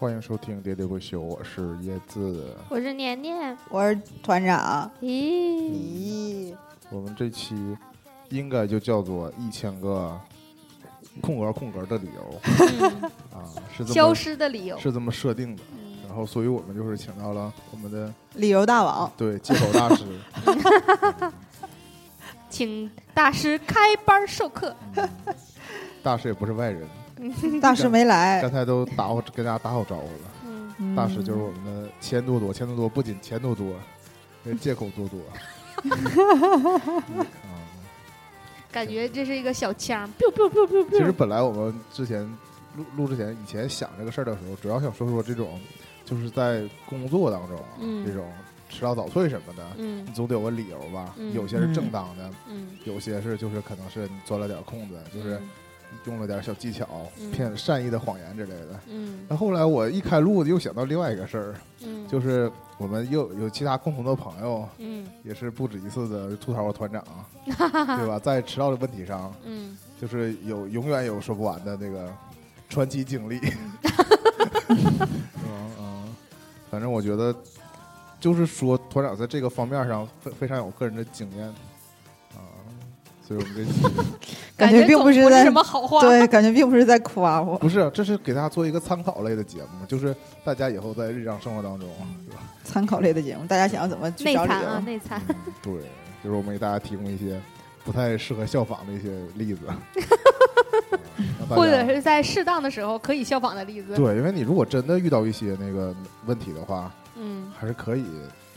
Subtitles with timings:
[0.00, 2.56] 欢迎收听《喋喋不休》，我是椰子。
[2.70, 3.54] 我是年年。
[3.68, 4.90] 我是团长。
[5.02, 6.56] 咦，咦，
[6.88, 7.76] 我们这期
[8.30, 10.18] 应该就叫做一千个
[11.20, 12.40] 空格空格的理由
[12.80, 13.44] 嗯啊，
[13.76, 14.78] 是这消失的理由。
[14.78, 15.62] 是这么设定的。
[15.70, 20.04] 嗯然后，所以我们就是请到了我们的理由大王，对借口大师，
[22.48, 24.74] 请大师开班授课。
[26.02, 26.88] 大师也不是外人，
[27.60, 28.50] 大师没来刚。
[28.50, 30.96] 才都打好跟大家打好招呼了。
[30.96, 33.74] 大师就是我们的钱多多，钱多多不仅钱多多，
[34.42, 35.18] 那借口多多。
[35.90, 37.26] 啊，
[38.72, 41.12] 感觉这是一个小枪，biu biu biu biu 其实。
[41.12, 42.22] 本来我们之前
[42.76, 45.60] 录录之前，以前想这个事儿的时候，主要想说说这种，
[46.04, 48.32] 就是在工作当中啊，嗯这种
[48.70, 51.14] 迟到早退什么的，嗯你总得有个理由吧。
[51.18, 55.38] 嗯有些是正当的，嗯，有些是就是可能是你钻了点空子，就是
[56.06, 56.86] 用了点小技巧，
[57.18, 57.30] 嗯。
[57.30, 58.80] 骗善意的谎言之类的。
[58.88, 59.20] 嗯。
[59.28, 65.06] 那后来我一开录，又想到另外一个事儿，嗯，就是我们又有其他共同的朋友，嗯。
[65.22, 67.04] 也是不止一次的吐槽我团长，
[67.46, 68.18] 对吧？
[68.18, 69.76] 在迟到的问题上，嗯。
[70.00, 72.10] 就是有永远有说不完的那个
[72.68, 73.38] 传奇经历。
[74.68, 75.08] 嗯
[75.78, 76.14] 嗯，
[76.70, 77.34] 反正我觉得，
[78.18, 81.46] 就是说团长在这个方面上非非常有个人的经验
[82.34, 82.40] 啊，
[83.26, 83.72] 所以我们这期
[84.60, 86.00] 感觉并不是不是在什么好话。
[86.06, 87.58] 对，感觉并不是在夸我。
[87.58, 91.88] 不是，这是给大家做一个参考类的节目，就是大家以后在日常生活当中，
[92.28, 92.42] 是吧？
[92.64, 95.22] 参考类的节目，大家想要怎么去找理内参啊，内参。
[95.28, 95.72] 嗯对，
[96.22, 97.40] 就是我们给大家提供一些
[97.84, 99.60] 不太适合效仿的一些例子，
[101.48, 103.94] 或者是在适当的时候可以效仿的例子。
[103.96, 105.94] 对，因为你如果真的遇到一些那个
[106.26, 108.04] 问题的话，嗯还是可以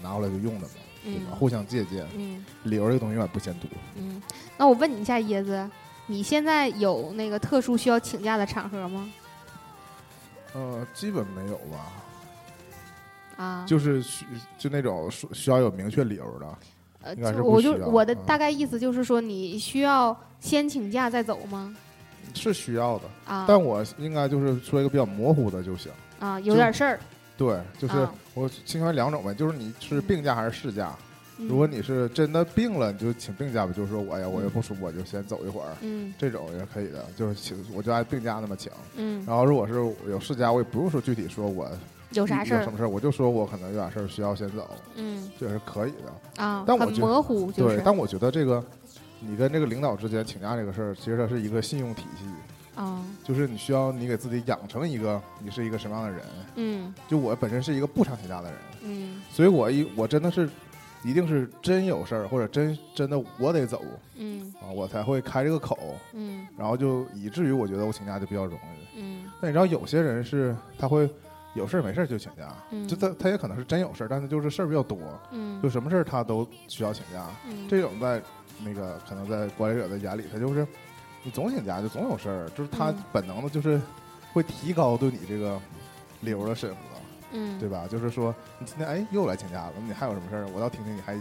[0.02, 0.74] 拿过来就用的嘛，
[1.04, 1.22] 对吧？
[1.32, 3.70] 嗯互相借鉴，嗯理由这个东西永远不嫌多。
[3.96, 4.22] 嗯。
[4.58, 5.68] 那我问你一下，椰子，
[6.08, 9.10] 你现在有那个特殊需要请假的场合吗？
[10.54, 14.26] 呃，基本没有吧，啊，就是需
[14.58, 16.58] 就那种需需要有明确理由的，
[17.02, 21.76] 呃，应该是就我就我的大概意思就是说，你需要先请假再走吗？
[22.36, 23.06] 是需要的。
[23.26, 25.92] 啊，但我应该就是说一个比较模糊的就行。
[26.20, 27.00] 啊，有点事儿。
[27.36, 30.96] 对，就是啊我倾向于两种呗，就是你是病假还是事假。
[31.00, 36.14] 嗯如果你是真的病了，你就请病假吧，就是说我呀，我也不舒服，我就先走一会儿，嗯。
[36.18, 38.72] 这种也是可以的，就是请我就按病假那么请。
[38.96, 39.74] 嗯，然后如果是
[40.08, 41.68] 有事假，我也不用说具体说我
[42.12, 42.60] 有啥事儿。
[42.60, 42.72] 有什？
[42.72, 45.32] 么事儿，我就说我可能有点事儿需要先走，嗯。
[45.40, 46.44] 这也是可以的。
[46.44, 48.64] 啊，但我觉得很模糊，就是，对但我觉得这个
[49.20, 52.26] 你跟这个领导之间请假这个事儿，其实它是一个信用体系，
[52.80, 56.22] 啊，就是你需要你给自己养成一个你是一个什么样的人。
[56.56, 56.94] 嗯。
[57.08, 59.22] 就我本身是一个不常请假的人，嗯。
[59.32, 60.48] 所以我一我真的是
[61.04, 63.82] 一定是真有事儿或者真真的我得走
[64.16, 64.54] 嗯。
[64.62, 65.78] 啊，我才会开这个口，
[66.14, 66.48] 嗯。
[66.58, 69.00] 然后就以至于我觉得我请假就比较容易。
[69.00, 69.32] 嗯。
[69.42, 71.10] 但你知道有些人是他会
[71.54, 74.98] 有事儿没事儿就请假，嗯，就他他也可能是真有事儿，但是就是事儿比较多，
[75.32, 75.62] 嗯。
[75.62, 77.26] 就什么事儿他都需要请假。
[77.48, 77.68] 嗯。
[77.68, 78.22] 这种在
[78.64, 80.66] 那个可能在管理者的眼里，他就是
[81.24, 83.04] 你总请假就总有事儿，就是他嗯。
[83.12, 83.80] 本能的就是
[84.32, 85.60] 会提高对你这个
[86.22, 86.76] 理由的审核，
[87.34, 87.86] 嗯对吧？
[87.90, 90.48] 就是说你今天哎又来请假了，你还有什么事儿？
[90.54, 91.18] 我倒听听你还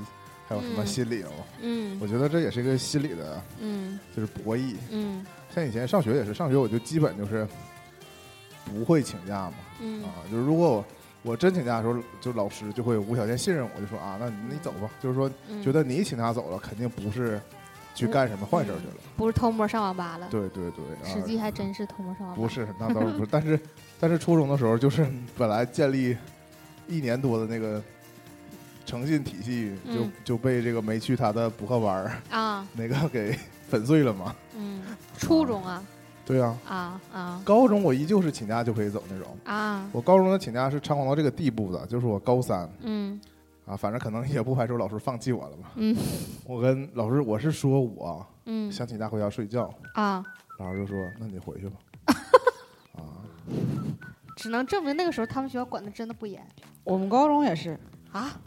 [0.46, 1.28] 还有什么嗯新理由。
[1.60, 4.76] 嗯我觉得这也是一个心理的，嗯就是博弈。
[4.90, 5.24] 嗯
[5.54, 7.46] 像以前上学也是，上学我就基本就是
[8.64, 10.84] 不会请假嘛，嗯啊，就是如果我
[11.32, 17.40] 我真请假的时候，就老师就会无条件信任我，就说啊，那你你走吧，就是说嗯，觉得你请假走了，肯定不是
[17.94, 18.94] 去干什么坏事去了。
[19.16, 22.42] 不是偷摸上网吧了，对对对，啊实际还真是偷摸上网吧。
[22.42, 23.28] 不是，那倒是不是。
[23.30, 23.60] 但是
[24.02, 25.06] 但是初中的时候，就是
[25.38, 26.16] 本来建立
[26.88, 27.80] 一年多的那个
[28.84, 30.12] 诚信体系，就、嗯。
[30.24, 33.38] 就被这个没去他的补课班儿啊， 那个给
[33.68, 34.34] 粉碎了嘛。
[34.56, 34.82] 嗯，
[35.16, 35.80] 初中啊。
[36.26, 37.42] 对啊，啊啊。
[37.44, 39.36] 高中我依旧是请假就可以走那种。
[39.44, 42.68] 啊，我高中的请假是猖狂到这个地步的，就是我高三。
[42.80, 43.20] 嗯。
[43.66, 45.70] 啊，反正可能也不排除老师放弃我了吧。
[45.76, 45.96] 嗯。
[46.44, 48.72] 我跟老师我是说我嗯。
[48.72, 50.24] 想请假回家睡觉，啊，
[50.58, 51.76] 老师就说那你回去吧。
[53.52, 56.40] 啊，只能证明那个时候他们学校管的真的不严
[56.84, 57.78] 我们高中也是，
[58.10, 58.40] 啊。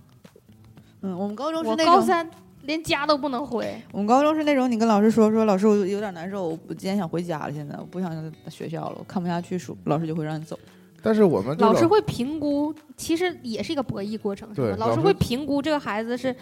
[1.01, 2.27] 嗯，我们高中是我那种，高三
[2.63, 10.57] 连家都不能回，我们高中是那种，你跟老师说说，老师我有点难受，我今天想回家了，现在我不想在学校了，我看不下去书，老师就会让你走。
[11.03, 14.77] 但是我们老师会评估，其实也是一个博弈过程，是对吧？
[14.79, 16.35] 老师会评估这个孩子是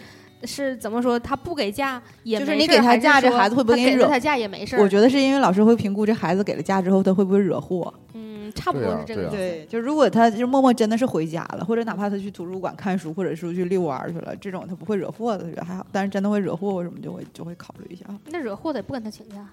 [0.44, 4.76] 是怎么说，他不给假也就是没事儿你给他假还是说这孩子会不会给你惹他给了他假也没事？
[4.76, 7.92] 我觉得是因为老师会评估这孩子给了假之后，他会不会惹祸。
[8.14, 9.28] 嗯，差不多是这个。
[9.28, 15.86] 对，就如果他就默默真的是回家了，或者哪怕他去图书馆看书，或者是去遛弯儿去了，这种他不会惹祸的，觉得还好。
[15.92, 18.04] 但是真的会惹祸，什么就会就会考虑一下。
[18.26, 19.48] 那惹祸的也不跟他请假，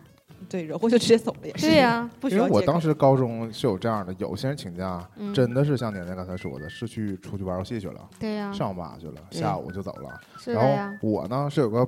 [0.50, 1.68] 对，惹祸就直接走了也是。
[1.68, 10.20] 对呀不需因为我当时高中是有这样的，有些人请假，嗯真的是像年年刚才说的，是去出去玩游戏去了，对呀，上网吧去了，下午就走了。
[10.38, 10.64] 是然
[11.00, 11.88] 后，我呢是有个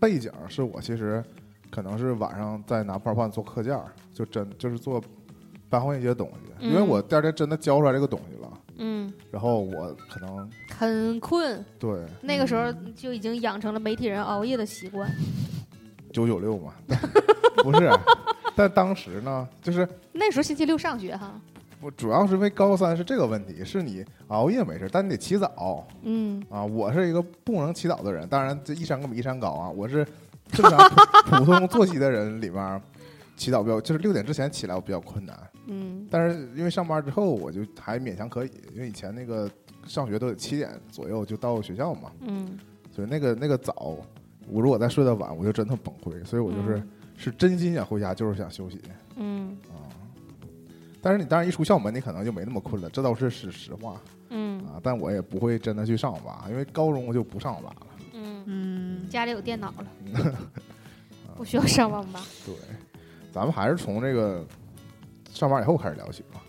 [0.00, 1.22] 背景，是我其实
[1.70, 3.78] 可能是晚上在拿泡饭做课件，
[4.12, 5.02] 就真就是做
[5.72, 12.04] 搬换一些东西，因为嗯我第二天真的交出来这个东西了，嗯，然后我可能很困，对。
[12.20, 15.10] 那个时候就已经养成了媒体人熬夜的习惯。
[16.12, 16.74] 九九六嘛，
[17.64, 17.90] 不是，
[18.54, 21.40] 但当时呢，就是那时候星期六上学哈，
[21.80, 25.88] 我主要是因为高三是这个问题，是你熬夜没事，但你得起早。
[26.02, 26.62] 嗯，啊。
[26.62, 29.70] 我是一个不能起早的人，当然这一山更比一山高啊。
[29.70, 30.06] 我是
[30.52, 30.78] 正常
[31.24, 32.82] 普 通作息的人里面，
[33.36, 39.50] 起早比较就是六点之前起来我比较困难，嗯但是因为上班之后我就还勉强可以，因为以前那个
[39.86, 42.58] 上学都得七点左右就到学校嘛，嗯
[42.94, 43.96] 所以那个那个早，
[44.48, 46.24] 我如果再睡得晚，我就真的崩溃。
[46.24, 48.80] 所以我就是、嗯是真心想回家，就是想休息。
[49.16, 49.86] 嗯啊。
[51.00, 54.00] 但是你当然一出校门，你可能就没那么困了，这倒是是实话
[54.30, 54.80] 嗯啊。
[54.82, 57.86] 但我也不会真的去上网吧，因为高中我就不上网吧了。
[58.14, 59.86] 嗯，嗯，家里有电脑了，
[61.36, 62.20] 不需要上网吧？
[62.44, 62.54] 对，
[63.32, 64.46] 咱们还是从这个
[65.32, 66.40] 上班以后开始聊起吧。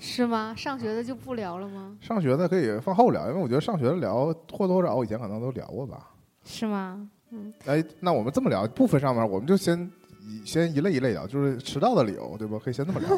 [0.00, 0.52] 是吗？
[0.56, 1.96] 上学的就不聊了吗？
[2.00, 6.10] 上学的可以放后聊，因为我觉得上学的聊或多或少我以前可能都聊过吧。
[6.44, 7.08] 是吗？
[7.30, 9.88] 嗯哎，那我们这么聊，不分上班，我们就先
[10.20, 12.58] 一先一类一类聊，就是迟到的理由，对吧？
[12.62, 13.08] 可以先这么聊，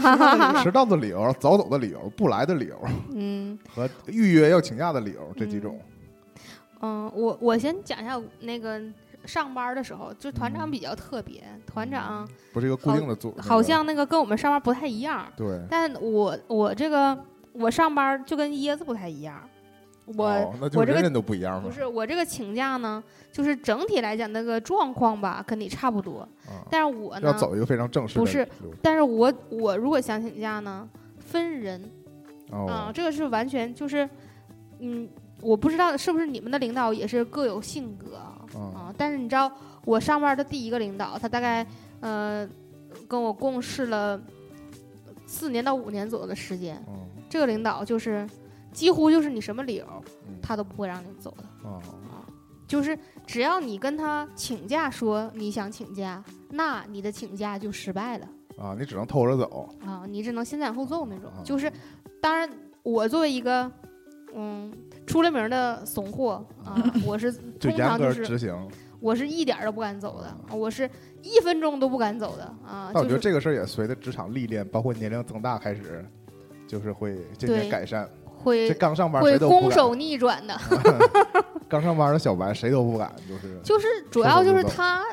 [0.62, 2.78] 迟到的理由、早走的理由、不来的理由
[3.12, 5.80] 嗯 和预约要请假的理由这几种。
[6.82, 8.78] 嗯，我我先讲一下那个
[9.26, 10.70] 上班的时候，就团长嗯。
[10.70, 15.60] 比较特别，团长不是一个固定的组，好像那个跟我们上班不太一样，对。
[15.70, 17.16] 但我我这个
[17.52, 19.40] 我上班就跟椰子不太一样，
[20.04, 21.68] 我、哦、那就我这个人人都不一样嘛。
[21.68, 23.02] 不是我这个请假呢，
[23.32, 26.20] 就是整体来讲那个状况吧，跟你差不多。
[26.46, 28.46] 啊，但是我呢，要走一个非常正式的不是
[28.82, 30.88] 但是我我如果想请假呢，
[31.18, 31.80] 分人。
[32.50, 34.08] 啊、哦，这个是完全就是，
[34.78, 35.08] 嗯，
[35.40, 38.16] 我不知道是不是你们的领导也是各有性格。
[38.18, 39.50] 啊、嗯啊但是你知道，
[39.84, 41.66] 我上班的第一个领导，他大概
[42.00, 42.48] 呃
[43.08, 44.20] 跟我共事了
[45.26, 46.94] 四年到五年左右的时间，嗯
[47.28, 48.28] 这个领导就是
[48.72, 49.86] 几乎就是你什么理由，
[50.28, 51.68] 嗯他都不会让你走的。
[51.68, 51.80] 啊
[52.68, 58.28] 就是只要你跟他请假说你想请假，那你的请假就失败了
[58.58, 59.68] 啊，你只能偷着走。
[59.84, 61.30] 啊，你只能先斩后奏那种。
[61.30, 61.72] 啊就是，
[62.20, 62.50] 当然
[62.82, 63.70] 我作为一个
[64.36, 64.70] 嗯
[65.06, 68.54] 出了名的怂货啊， 我是就严格通常就是执行。
[68.98, 70.88] 我是一点儿都不敢走的，我是
[71.22, 72.90] 一分钟都不敢走的啊。
[72.94, 76.04] 但我觉就是得这个事儿也随着职场历练，包括年龄增大开始，
[76.66, 78.08] 就是会渐渐改善。
[78.42, 80.58] 会这刚上班会谁都不敢，攻守逆转的，
[81.68, 85.04] 刚上班的小白谁都不敢，就是就是主要就是他。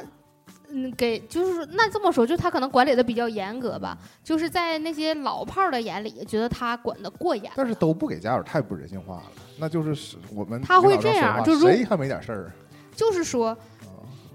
[0.75, 7.51] 嗯，给就是说那这么说，就他可能管理的比较严格吧，就是在那些老炮儿的眼里，觉得他管的过严。
[7.55, 9.23] 但是都不给家长太不人性化了，
[9.59, 12.51] 那就是是我们他会这样就如谁还没点事儿
[12.95, 13.57] 就是说，啊？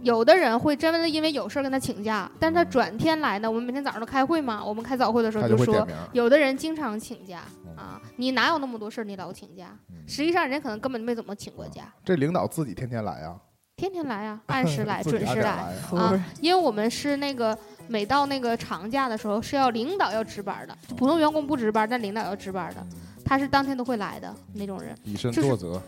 [0.03, 5.87] 有的人会真的因为有事儿跟他请假，但是他嗯转天来呢，我们每天早上都开会嘛，我们开早会的时候他就说。
[6.13, 9.77] 有的人经常请假嗯啊，你哪有那么多事儿你老请假？
[9.91, 13.37] 嗯实际上人家可能根本没怎么请过假，这领导自己天天来啊，
[13.79, 16.25] 天天来啊， 按时来，准时来来啊。
[16.43, 17.57] 因为我们是那个
[17.87, 25.79] 每到那个长假的时候是要领导要值班的，普通员工不值班，但领导要值班的，嗯他是当天都会来的那种人，以身作则，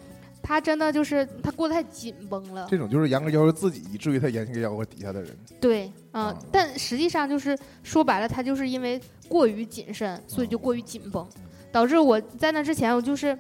[0.43, 5.35] 他真的就是他过得太紧绷了，这种就是严格要求自己，以至于他严格要求底下的人。
[5.59, 11.27] 对，啊、啊但实际上就是说白了，他就是因为过于谨慎，所以就过于紧绷，
[11.73, 13.39] 导致我在那之前，我就是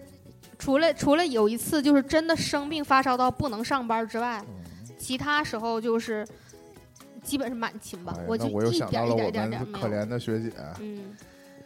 [0.60, 4.54] 除了除了有一次就是真的生病发烧到不能上班之外，嗯
[4.98, 6.26] 其他时候就是
[7.22, 9.94] 基本是满勤吧，哎呀我就那我又一点一想到了我点一点点们可有。
[9.94, 11.16] 怜的学姐嗯，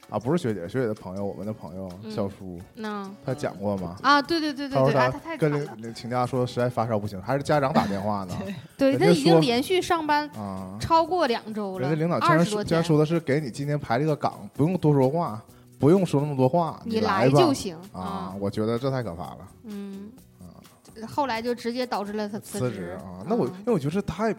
[0.09, 3.97] 啊，不是学姐，学姐的朋友，我们的朋友嗯小叔，那他讲过吗？
[4.03, 8.39] 啊，对对对对对，啊，他跟惨了，领领请假说实在发烧不行，还是家长打电话呢
[8.77, 10.79] 对人家说他已经连续上班啊。
[10.81, 15.43] 超过两周了，人家领导竟然说的是给你今天排这个岗，不用多说话，
[15.78, 18.35] 不用说那么多话，你来就行啊！
[18.40, 20.11] 我觉得这太可怕了，嗯。
[20.40, 20.62] 啊，
[21.07, 22.97] 后来就直接导致了他辞职。
[23.02, 23.25] 啊！
[23.28, 24.35] 那我因为我觉得太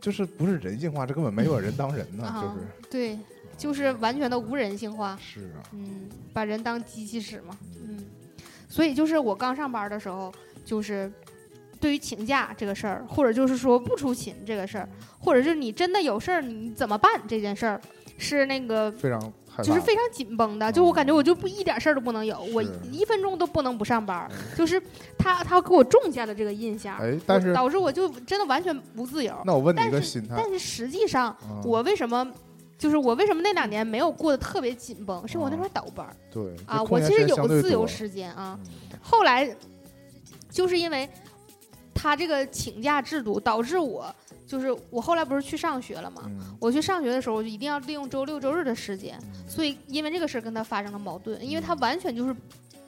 [0.00, 2.66] 就是不是人性化，这根本没有人当人呢，啊就是。
[2.90, 3.18] 对，
[3.56, 8.04] 就是完全的无人性化，是啊，嗯，把人当机器使嘛，嗯，
[8.68, 10.32] 所以就是我刚上班的时候，
[10.64, 11.10] 就是
[11.80, 14.88] 对于请假这个事儿，或者就是说不出勤这个事儿，
[15.20, 17.80] 或者是你真的有事儿你怎么办这件事儿，
[18.18, 19.32] 是那个非常
[19.62, 24.80] 就是非常紧绷的，就我感觉我就不一点事儿都不能有，我一分钟都不能不上班， 就是
[25.18, 29.34] 他他给我种下了这个印象，哎，但是导致我就真的完全不自由。
[29.44, 32.26] 那我问你一但是个心态但，是实际上，啊我为什么
[32.78, 35.26] 就是我为什么那两年没有过得特别紧绷？
[35.28, 38.58] 是我那会儿倒班儿对啊，我其实有自由时间啊。
[38.62, 38.66] 嗯
[39.04, 39.54] 后来
[40.48, 41.08] 就是因为
[41.94, 44.14] 他这个请假制度，导致我
[44.46, 46.22] 就是我后来不是去上学了嘛？
[46.26, 46.56] 嗯。
[46.60, 49.48] 我去上学的时候，我就一定要利用周六周日的时间，嗯。
[49.48, 52.34] 所以因为这个事儿跟他发生了矛盾，因为他完全就是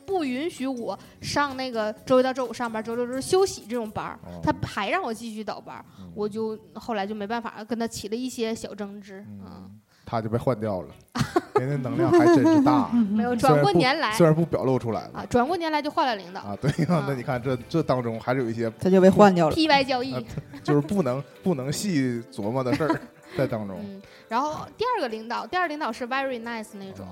[0.06, 4.40] 不允许我上那个周一到周五上班，周六周日休息这种班儿，哦。
[4.42, 6.12] 他还让我继续倒班儿，嗯。
[6.14, 9.80] 我就后来就没办法跟他起了一些小争执，嗯，嗯，
[10.14, 10.88] 他就被换掉了，
[11.61, 16.40] 人家能量还真是大， 没有转虽然不过年来虽然不表露出来啊了，转过年来就换了领导。
[16.40, 19.54] 啊，对呀， 那你看这这当中还是有一些他就被换掉了。
[19.56, 20.14] ，PY 交易。
[20.14, 20.23] 啊，
[20.62, 23.00] 就是不能不能细琢磨的事儿
[23.37, 23.76] 在当中。
[23.83, 27.06] 嗯，然后第二个领导，第二领导是 very nice 那种，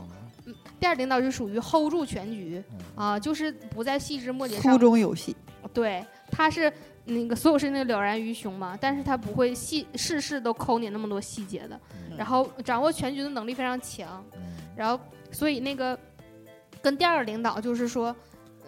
[0.46, 2.78] 嗯第二领导就属于 hold 住全局嗯。
[2.96, 5.36] 啊，就是不在细枝末节粗上中有细，
[5.72, 6.72] 对，他是
[7.04, 12.16] 那个所有事情都了然于胸嘛，但是他不会细事事都抠你那么多细节的，嗯。
[12.16, 14.42] 然后掌握全局的能力非常强，嗯。
[14.76, 15.98] 然后所以那个
[16.80, 18.14] 跟第二个领导就是说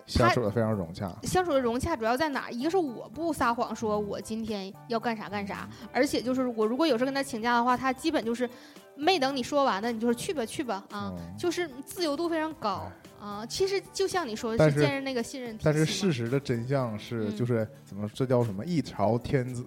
[0.07, 1.11] 相处的非常融洽。
[1.23, 2.51] 相处的融洽主要在哪儿？
[2.51, 8.49] 一个是我不撒谎说我今天要干啥干啥，而且就是我如果有事跟他请假的话，他基本就是
[8.97, 11.37] 没等你说完呢，你就是去吧去吧啊，嗯。
[11.39, 12.91] 就是自由度非常高
[13.25, 13.47] 啊。
[13.47, 19.65] 其实就像你说的，是是建立那个信任体系但是事实的真相是，嗯就是怎么这叫什么一朝天子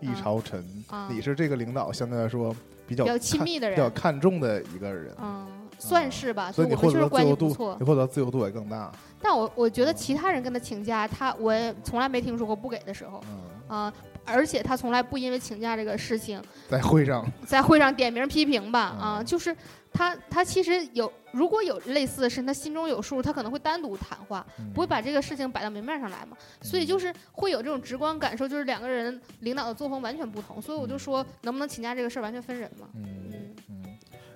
[0.00, 2.54] 一啊朝臣，啊你是这个领导相对来说
[2.86, 5.46] 比较比较亲密的人比较，看重的一个人，嗯，
[5.78, 6.50] 算是吧。
[6.50, 8.90] 所以你获得自由度关系不错，你获得自由度也更大。
[9.20, 13.92] 但我我觉得其他人跟他请假，他我也从来没听说过不给的时候嗯，啊、
[14.24, 19.56] 而且他从来不因为请假这个事情在会上，在会上点名批评吧啊、嗯就是
[19.96, 26.36] 他他其实有如果有类似的事，他心中有数，他可能会单独谈话，嗯不会把这个事情摆到明面上来嘛。
[26.60, 30.60] 所以就是会有这种直观感受，就是两个人领导的作风完全不同。
[30.60, 32.86] 所以我就说，能不能请假这个事儿完全分人嘛。
[32.94, 33.42] 嗯。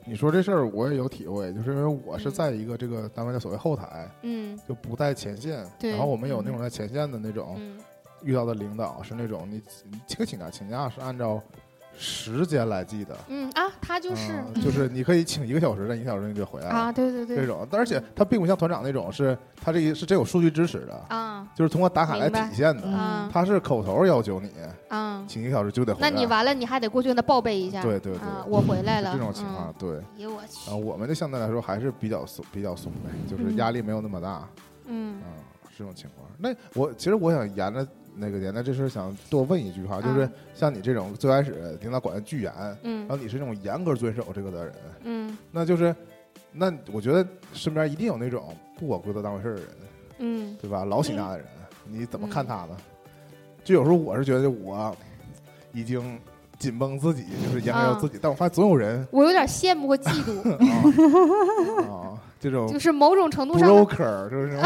[0.06, 2.32] 你说这事儿我也有体会，就是因为我是嗯。
[2.32, 4.58] 在一个这个单位的所谓后台，嗯。
[4.66, 7.78] 就不在前线，对然后我们有那种在前线的那种嗯。
[8.22, 9.62] 遇到的领导是那种你
[10.06, 11.42] 请个请假请假是按照
[12.02, 13.14] 时间来记的。
[13.28, 16.74] 嗯啊，他就是、嗯就是你可以请一个小时，但一个小时你就回来了。
[16.74, 22.82] 啊，对对对这种，而且他并不像团长那种，是他这一是真有数据支持的，啊就是通过打卡来体现的。
[23.30, 24.50] 他是口头要求你
[24.88, 25.22] 啊。
[25.28, 26.10] 请一个小时就得回来。
[26.10, 27.82] 那你完了，你还得过去跟他报备一下。
[27.82, 29.12] 对对对啊，我回来了。
[29.12, 29.74] 这种情况，嗯。
[29.78, 30.74] 对哎我去啊，。
[30.74, 34.48] 我们的相对来说还是比较松，比较松呗，就是嗯压力没有那么大，
[34.86, 35.44] 嗯嗯，
[35.76, 36.26] 这种情况。
[36.38, 38.52] 那我其实我想沿着那个点。
[38.54, 42.52] 那这事想多问一句哈，就是啊像你这种最开始领导管的巨严，
[42.82, 44.74] 嗯然后你是那种严格遵守这个的人，
[45.04, 45.94] 嗯那就是，
[46.52, 49.68] 那我觉得身边一定有那种不把规则当回事儿的人，
[50.18, 50.84] 嗯对吧？
[50.84, 51.46] 老请假的人，
[51.84, 52.76] 你怎么看他呢？
[53.62, 54.96] 就有时候我是觉得我
[55.72, 56.18] 已经
[56.60, 64.60] 紧绷自己，就是严格要自己，但我发现总有人我有点羡慕和嫉妒，啊 啊，这种就是某种程度上就是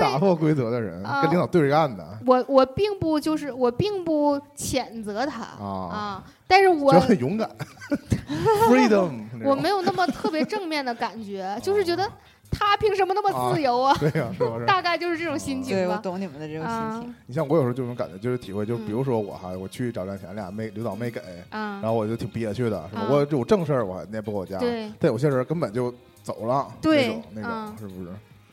[0.00, 1.22] 打破规则的人，啊。
[1.22, 2.18] 跟领导对着干的。
[2.26, 7.48] 我我并不就是我并不谴责他啊，啊，但是我很勇敢，
[8.68, 12.10] freedom，我没有那么特别正面的感觉，就是觉得
[12.54, 13.94] 他凭什么那么自由啊？
[13.98, 14.64] 对呀，是不是？
[14.66, 16.00] 大概就是这种心对我情吧。
[16.02, 17.14] 懂你们的这种啊心情。
[17.26, 21.20] 你像我有时候这种感觉，就是体会，就嗯比如说我哈，我去找赚钱，俩没领导没给，
[21.50, 23.02] 啊然，后我就挺憋屈的，是吧？
[23.02, 25.92] 啊我有正事儿，我还你也不给我加，对但有些人根本就
[26.22, 28.10] 走了，对那种那啊种是不是？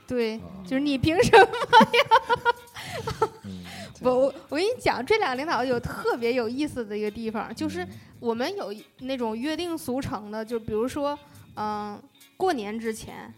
[0.08, 1.46] 对啊，就是你凭什么？
[1.46, 3.29] 呀，
[4.01, 7.88] 我我我跟你讲，这俩领导有特别有意思的一个地方，就是
[8.20, 11.17] 我们有那种约定俗成的，就比如说，
[11.55, 11.98] 嗯、
[12.41, 13.31] 过年之前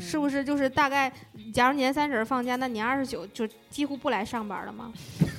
[0.00, 1.12] 是不是就是大概，
[1.52, 4.90] 假如年三十儿放假，那年二十九就几乎不来上班了吗？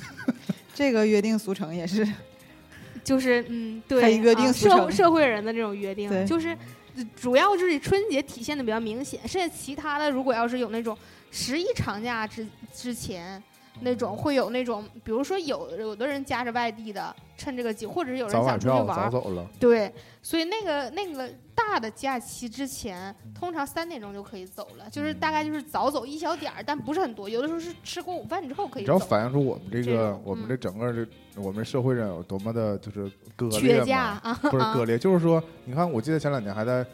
[0.76, 2.08] 这个约定俗成也是，
[3.04, 6.56] 就是嗯，对，约定俗成社会人的这种约定，就是
[6.96, 10.96] 呃主要就是春节体现的比较明显，剩下其他的如果要是有那种
[11.32, 13.42] 十一长假之之前。
[13.82, 29.08] 那种会有那种，比如说有有的人家是外地的，趁这个机，或者是有人想出去玩儿，早走了，对，所以那个那个大的假期之前，通常三点钟就可以走了，就是大概就是早走一小点儿，但不是很多，有的时候是吃过午饭之后可以走只要。
[29.08, 31.08] 反映出我们这个我们嗯这整个这
[31.42, 36.86] 我们社会上有多么的就是割裂嘛，啊，不是啊割裂， 就是说，你看，我记得前两年还在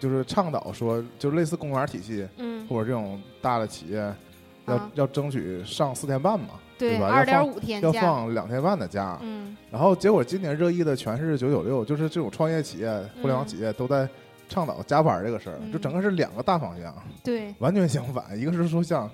[0.00, 4.12] 就是倡导说，就类似公务员体系嗯，或者这种大的企业
[4.66, 7.08] 要啊要争取上四天半嘛，对，吧？
[7.08, 12.88] 二点要放要五天假，放两天半的假，嗯然后结果今年热议的全是九九六，就是这种创业企业、
[13.20, 14.08] 互联网嗯企业都在
[14.48, 18.38] 倡导加班这个事儿，嗯就整个是两个大方向，对，完全相反。
[18.38, 19.10] 一个是说想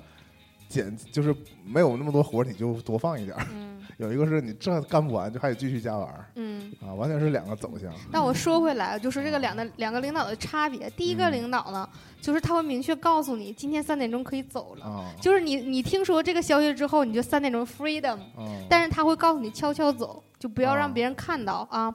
[0.69, 6.73] 减，就是没有那么多活你就多放一点儿；嗯有一个是你这干不完就还得继续加班儿嗯。
[6.81, 7.93] 啊，完全是两个走向。
[8.11, 10.91] 但我说回来，就是这个两个两个领导的差别。
[10.91, 11.89] 第一个嗯领导呢，
[12.21, 14.85] 就是他会明确告诉你，今天三点钟可以走了。
[14.85, 21.95] 啊，就是你你听说这个消息之后，你就三点钟 freedom，嗯，但是他会告诉你悄悄走，就不要啊让别人看到啊。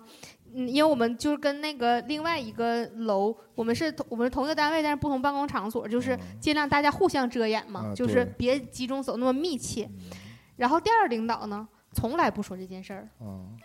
[0.53, 9.83] 嗯，因为我们就是跟那个另外一个楼，我们是同我们是同一个单位，但是不同办公场所，就是嗯尽量大家互相遮掩嘛，啊就是别集中走那么密切。
[9.83, 10.11] 嗯
[10.57, 13.57] 然后第二领导呢，从来不说这件事儿，嗯，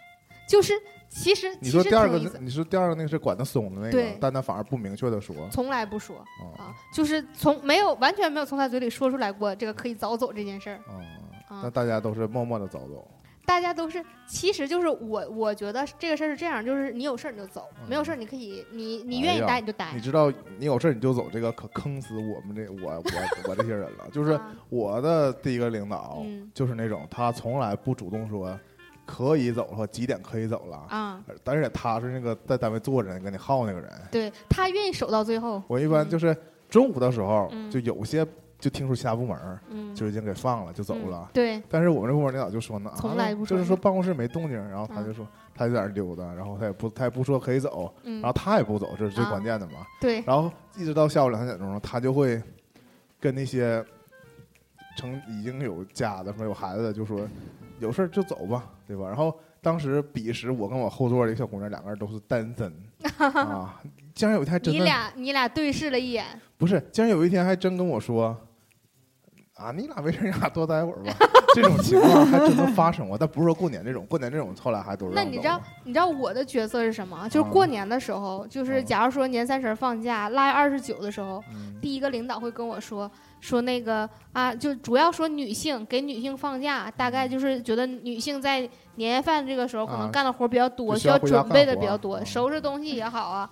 [0.48, 0.72] 就是
[1.10, 6.24] 其实你说第二个你说第二个那个是管得松的那个，但他反而不明确的说从来不说啊
[6.56, 10.96] 啊，就是从没有完全没有从他嘴里说出来过这个可以早走这件事儿啊，
[11.48, 11.70] 啊那。
[11.70, 13.06] 大家都是默默的早走。
[13.44, 20.00] 大家都是，其实就是我，我觉得这个事儿是这样，就是你有事儿你就走，没有事儿你可以，你你愿意哎呀待你就待你。
[20.00, 24.08] 知道，你有事儿你就走，这个可坑死我们这我我我这些人了。
[24.12, 28.58] 就是啊我的第一个领导，嗯就是那种他从来不主动说
[29.04, 33.90] 可以走了，几点可以走了，啊，而且他是那个在单位坐着跟你耗那个人。
[34.11, 35.62] 对他愿意守到最后。
[35.66, 36.34] 我一般嗯就是
[36.70, 38.25] 中午的时候，嗯就有些
[38.62, 39.59] 就听说其他部门
[39.92, 41.28] 就已经给放了，就走嗯了。
[41.35, 49.85] 对，但是我们这部门领导就说呢，啊从来不就是说办公室没动静，然后他嗯就说他就在那儿溜达，然后他也不他也不说可以走，嗯然后，他也不走，这是最啊关键的嘛。
[50.00, 52.40] 对，然后一直到下午两三点钟，他就会
[53.19, 53.85] 跟那些
[54.97, 57.28] 成已经有家的、说有孩子的，就说
[57.81, 59.09] 有事儿就走吧，对吧？
[59.09, 62.73] 然后当时彼时，我跟我后座的小姑娘，两个人都是单身
[63.19, 63.81] 啊。
[64.14, 66.25] 竟然有一天还真你俩你俩对视了一眼，
[66.59, 68.39] 不是，竟然有一天还真跟我说。
[69.56, 71.15] 啊，你俩没事，你俩多待会儿吧。
[71.54, 77.28] 这种情况还真的发生过，但不是说过年这种，过年这种后来还都是那你知道你知道我的角色是什么？
[77.28, 83.10] 就是啊过年的时候，就是啊假如说年三十儿放假腊月二十九的时候，嗯第一个领导会跟我说
[83.41, 88.60] 说那个啊，就主要说女性给女性放假，大概就是觉得女性在
[88.95, 93.50] 年夜饭这个时候可啊能干的活儿比较多，需要准备的比较多，啊收拾东西也好啊，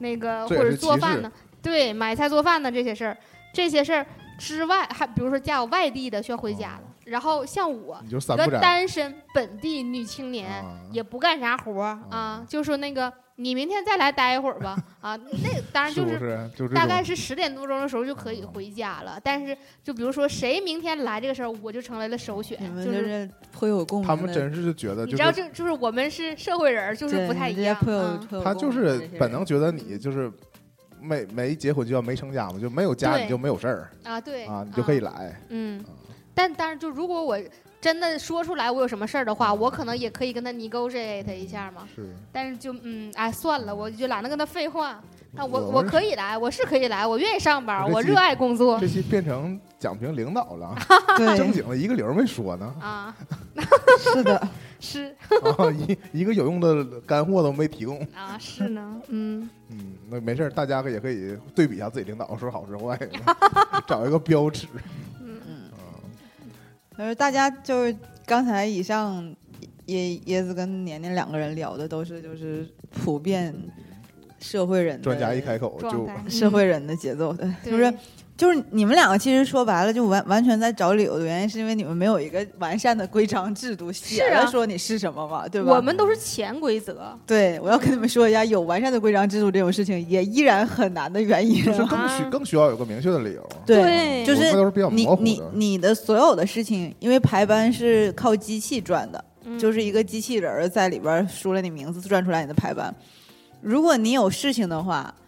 [0.00, 1.32] 那个或者做饭呢，
[1.62, 3.16] 对，买菜做饭的这些事儿，
[3.54, 4.06] 这些事儿
[4.38, 16.18] 之外，还比如说家有外地的需要回家的，然后像我一个单身本地女青年，啊也不干啥活儿啊啊，就说那个你明天再来待一会儿吧，啊，那当然就是
[16.56, 16.68] 是？
[16.74, 19.20] 大概是十点多钟的时候就可以回家了。
[19.22, 24.08] 但是就比如说谁明天来这个时候，我就成为了首选就就是是颇有共鸣。
[24.08, 27.76] 他们真是觉得你知道，就就是我们是社会人，就是不太一样。
[28.42, 30.30] 他就是本能觉得你就是
[31.00, 35.40] 没没结婚就要没成家嘛，就没有家你就没有事儿啊，对啊，你就可以啊来。
[35.48, 35.90] 嗯啊，
[36.34, 37.38] 但但是就如果我
[37.80, 41.88] 真的说出来我有什么事儿的话，我可能也可以跟他 negotiate 一下嘛。
[41.94, 45.00] 是，但是就嗯，哎，算了，我就懒得跟他废话。
[45.32, 48.80] 那我我我可以来，我是可以来，我愿意上班，我热爱工作。
[48.80, 50.74] 这期变成讲评领导了，
[51.18, 53.14] 正，经的一个理儿没说呢，啊，
[53.98, 54.48] 是的，
[54.80, 55.14] 是。
[55.58, 58.00] 啊，一一个有用的干货都没提供。
[58.14, 62.98] 啊，是呢，嗯，嗯，那没事儿，大家也可以对比一下自己领导是好是坏，
[63.86, 64.66] 找一个标尺。
[66.98, 69.24] 嗯，啊而大家就是刚才以上
[69.86, 73.54] 椰椰子跟年年两个人聊的都是就是普遍
[74.38, 77.94] 社会人的专家一开口就状态社会人的节奏，对，对就是
[78.38, 85.72] 就是你们两个其实说白了就完完全在找理由的原因，是因为你们没有一个完善的规章制度，写是啊了说你是什么嘛，对吧？
[85.72, 91.88] 我们都是潜规则，对，我要跟你们说一下，有完善的规章制度这种事情，也依然很难的原因就是啊。
[91.90, 93.48] 更需更需要有个明确的理由。
[93.66, 94.52] 对就是
[94.92, 95.42] 你你。
[95.52, 102.94] 你的所有的事情，因为排班是靠机器转的，嗯就是一个机器人儿在里边儿输了你名字，转出来你的排班。
[103.60, 105.12] 如果你有事情的话，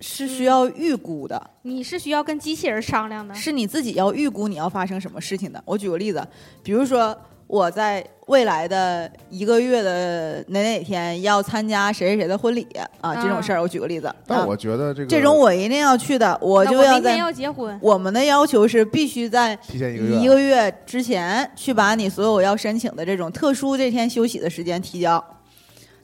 [0.00, 5.60] 是需要预估的，你是需要跟机器人商量的，是你自己要预估你要发生什么事情的。
[5.64, 6.24] 我举个例子，
[6.62, 12.66] 比如说我在未来的一个月的哪哪天要参加谁谁谁的婚礼
[13.00, 14.06] 啊，这种事儿，我举个例子。
[14.06, 25.24] 啊但我觉得这个这种我一定要去的，我那就在我明天要结婚，我们的要求是必须在提前一个月，一个月之前去把你所有要申请的这种特殊这天休息的时间提交。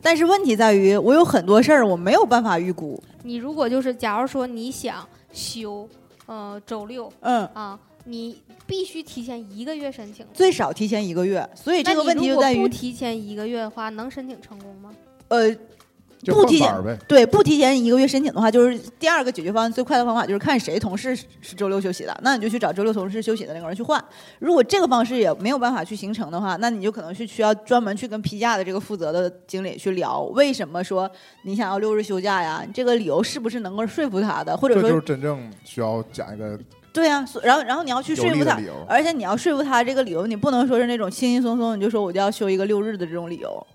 [0.05, 3.03] 但是问题在于，我有很多事儿我没有办法预估。
[3.23, 5.89] 你如果就是假如说你想休，
[6.27, 10.27] 呃，周六嗯，啊，你必须提前一个月申请。
[10.35, 11.49] 最少提前一个月。
[11.55, 14.91] 所以这个问题如果就在于，不提前一个月的话，能申请成功吗？
[15.29, 15.59] 呃，就
[16.33, 16.99] 不提前。
[17.07, 24.03] 对，不提前一个月申请的话，就是第二个解决方案最快的方法就是看谁同事是是周六休息的，那你就去找周六同事休息的那个人去换。
[24.39, 31.11] 如果这个方式也没有办法去形成的话，那你就可能是需要专门去跟批假的这个负责的经理去聊，为什么说
[31.43, 32.63] 你想要六日休假呀？
[32.67, 34.57] 你这个理由是不是能够说服他的？
[34.57, 36.59] 或者这就是说，真正需要讲一个
[36.93, 38.57] 对呀、所然后然后你要去说服他。
[38.89, 43.67] 而且你要说服他这个理由，你不能说是那种轻轻松松你就说我就要休一个六日的这种理由。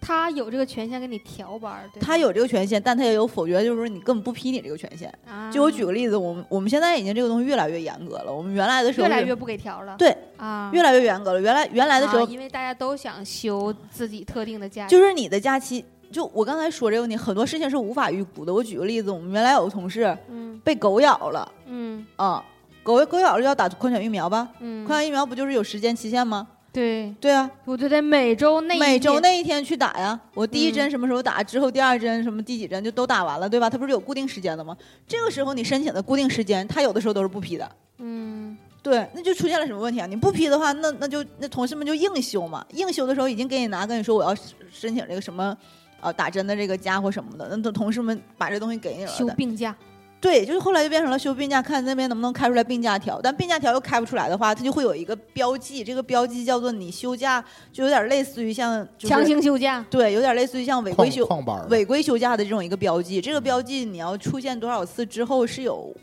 [0.00, 5.12] 他有这个权限给你调班儿，对他有这个权限，但他也有否决，就是说你根本不批你这个权限。
[5.28, 8.32] 啊就我举个例子，我们我们现在已经这个东西越来越严格了。
[8.32, 11.40] 我们原来的时候越来越不给调了，对啊，越来越严格了。
[11.40, 18.52] 原来原来的时候，啊因为大家都想休自己特定的假期，就是你的假期，就我刚才说这个问题，很多事情是无法预估的。
[18.54, 22.44] 我举个例子，我们原来有个同事嗯被狗咬了嗯啊、
[22.82, 24.48] 狗狗咬了就要打狂犬疫苗吧？
[24.60, 26.46] 嗯，狂犬疫苗不就是有时间期限吗？
[26.72, 30.18] 对，对啊，我就得每周那每周那一天去打呀。
[30.34, 33.68] 我第一嗯针什么时候打，之后第二针什么第几针就都打完了，对吧？
[33.68, 34.76] 它不是有固定时间的吗？
[35.06, 37.70] 这个时候你申请的固定时间，它有的时候都是不批的。
[37.98, 40.06] 嗯对，那就出现了什么问题啊？
[40.06, 42.64] 你不批的话，那那就那同事们就硬休嘛。
[42.74, 44.34] 硬休的时候已经给你拿，跟你说我要
[44.70, 45.56] 申请这个什么，
[46.00, 49.34] 呃，打针的这个家伙什么的，那同同事们把这东西给你了休的。
[49.34, 49.74] 病假，
[50.20, 53.20] 对，就是后来就变成了休病假，看那边能不能开出来病假条。
[53.22, 63.20] 但病假条又开不出来的话，它就会有一个标记，这个标记叫做你休假，就有点类似于像、就是、强行休假，对，有点类似于像违规休旷班违规休假的这种一个标记。
[63.20, 65.94] 这个标记你要出现多少次之后是有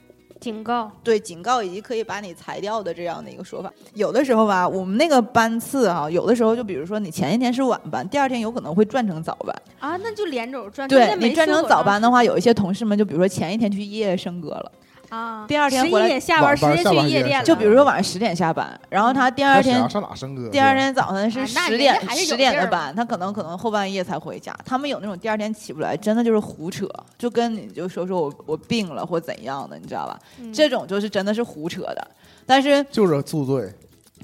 [0.45, 3.73] 警告，对警告以及可以把你裁掉的这样的一个说法。
[3.95, 9.55] 有的时候吧，我们那个班次啊，有的时候就比如说你前一天是晚班，第二天有可能会转成早班。
[9.79, 10.87] 啊，那就连轴转。
[10.87, 14.71] 对你转成早班的话，有一些同事们就比如说前一天去夜笙歌了，
[15.15, 17.45] 啊，第二天回来十一点下班，直接去夜店了。
[17.45, 20.49] 就比如说晚上十点下班，然后他第二天上哪升哥？
[20.49, 24.53] 第二天早上是十点十点的班，他可能可能后半夜才回家。
[24.65, 30.19] 他们有那种第二天起不来，真的就是胡扯，就跟你就说说我我病了或怎样的，你知道吧？
[30.39, 32.07] 嗯这种就是真的是胡扯的。
[32.47, 33.73] 但是就是宿醉，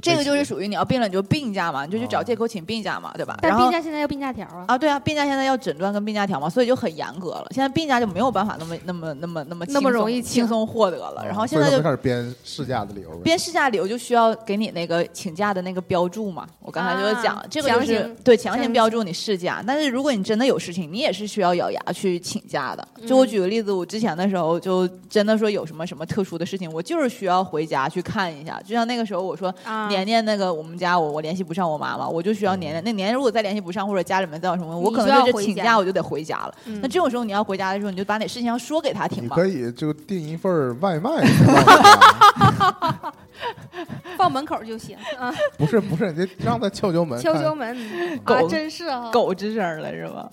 [0.01, 3.37] 这个就是属于你要病了你就病假嘛，你就去找哦借口请病假嘛，对吧？
[3.41, 7.47] 但病假现在要病假条啊，啊，对啊，病假现在要诊断跟病假条嘛，所以就很严格了。
[7.51, 11.23] 现在病假就没有办法那么那么那么那么那么轻松容易轻松获得了。
[11.25, 13.21] 然后现在就开始编事假的理由呗。
[13.23, 16.47] 编事假理由就需要给你那个请假的那个标注嘛。
[16.59, 22.87] 我刚才就是讲，啊这个就是强对强强行标注你事假，但是如果你真的有事情，你也是需要咬牙去请假的。
[23.07, 28.61] 就我嗯举个例子，我之前的时候就真的说有什么什么特殊的事情，我就是需要回家去看一下。
[28.65, 36.54] 就像那个时候我说啊，年年那个我们家我我联系不上我妈妈，我就需要年年那年年如果再联系不上或者家里面再有什么，我可能就是请假我就得回家了。
[36.65, 39.36] 嗯那这种时候你要回家的时候，你就把那事情要说给他听吧。
[39.36, 41.10] 你可以就订一份外卖
[44.17, 47.76] 放门口就行啊，不是不是，你得让他敲敲门，敲敲门
[48.24, 50.30] 狗啊，真是啊，狗吱声了是吧？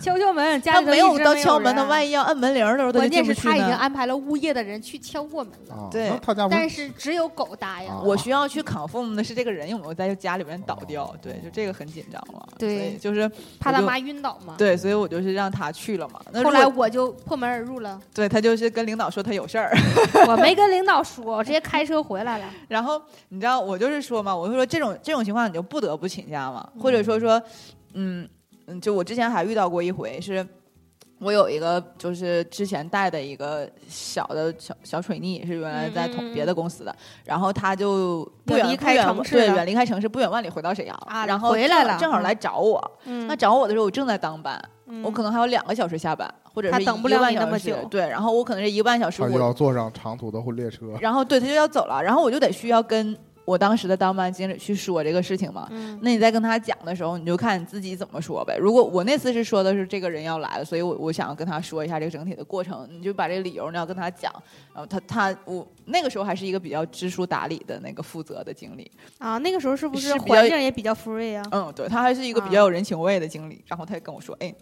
[0.00, 3.72] 敲敲门，家他里没有到敲门的，万一要按门铃的时候，关键是他已经。
[3.82, 8.00] 安排了物业的人去敲过门了，啊，对他家但是只有狗答应啊。
[8.04, 12.48] 我需要去 confirm 的是这个人有没有在家里边倒掉，对，就这个很紧张了。
[12.58, 14.54] 对就是就怕他妈晕倒嘛。
[14.56, 16.20] 对，所以我就是让他去了嘛。
[16.30, 19.72] 那后来我就破门而入了，对他就是跟领导说他有事儿，
[20.28, 22.44] 我没跟领导说，我直接开车回来了。
[22.68, 27.40] 然后你知道我就是说嘛，我就说这种这种情况你就不得不请假嘛，或者说说，
[27.94, 28.28] 嗯
[28.66, 30.46] 嗯，就我之前还遇到过一回是。
[31.24, 36.92] 我有一个就是之前带的一个小的小小水逆，是原来在同别的公司的，
[37.24, 42.98] 然后他就不远离开不远对城市对远离开城市，不远万里回到沈阳了啊然后回来了嗯正好来找我。
[43.04, 44.60] 嗯那找我的时候，我正在当班，
[44.94, 55.66] 嗯我可能还有两个小时下班，或者是他等不了你那么久对，然后我可能是一个半小时，他就我要坐上长途的列车，然后对他就要走了，然后我就得需要跟我当时的当班经理去说这个事情嘛。
[55.70, 58.56] 嗯那你在跟他讲的时候，你就看你自己怎么说呗。
[58.56, 64.30] 如果我那次是说的是这个人要来了，所以我我想要跟他说一下这个整体的过程，你就把这个理由你要跟他讲。
[64.72, 71.42] 然后他他我那个时候还是一个比较知书达理的那个负责的经理，啊，那个时候是不是环境也比较 free 啊？
[71.50, 73.64] 嗯，对他还是一个比较有人情味的经理。
[73.66, 74.54] 然后他就跟我说，哎。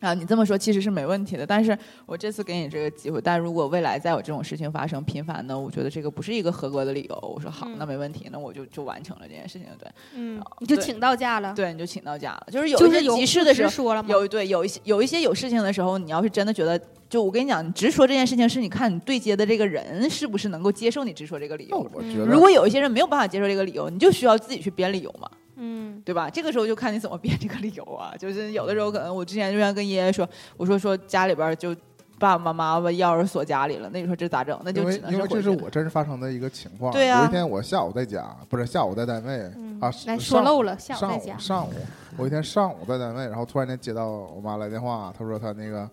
[0.00, 7.16] 啊，你这么说其实是没问题的，但是我这次给你这个机会，但如果未来再有这种事情发生频繁呢，我觉得这个不是一个合格的理由。
[7.34, 12.46] 我说好，嗯那没问题，那我就就完成了这件事情，对嗯你就请到假了，对，你就请到假了。
[12.50, 14.08] 就是有一些急事的时候，说了吗？
[14.10, 16.78] 有对有一些有一些有事情的时候，你要是真的觉得，
[17.08, 21.78] 就我跟你讲，你直说这件事情是你看你对接的这个人是不是能够接受你直说这个理由。
[21.94, 25.30] 我觉得如果有一些人没有办法接受这个理由，你就需要自己去编理由嘛。
[25.56, 26.30] 嗯对吧？
[26.30, 28.14] 这个时候就看你怎么编这个理由啊。
[28.18, 31.74] 就是有的时候可能我之前就像跟爷爷说，我说说家里边就
[32.18, 34.58] 爸爸妈妈把钥匙锁家里了，那你说这咋整？
[34.64, 36.92] 那就因为只能因为这是我真实发生的一个情况。
[36.92, 41.34] 对啊有一天我下午在家，不是下午在单位嗯啊，来说漏了，下午上在家。
[41.34, 41.72] 午上午，
[42.16, 45.88] 我一天上午在单位，然后突然间接到我妈来电话，她说她那个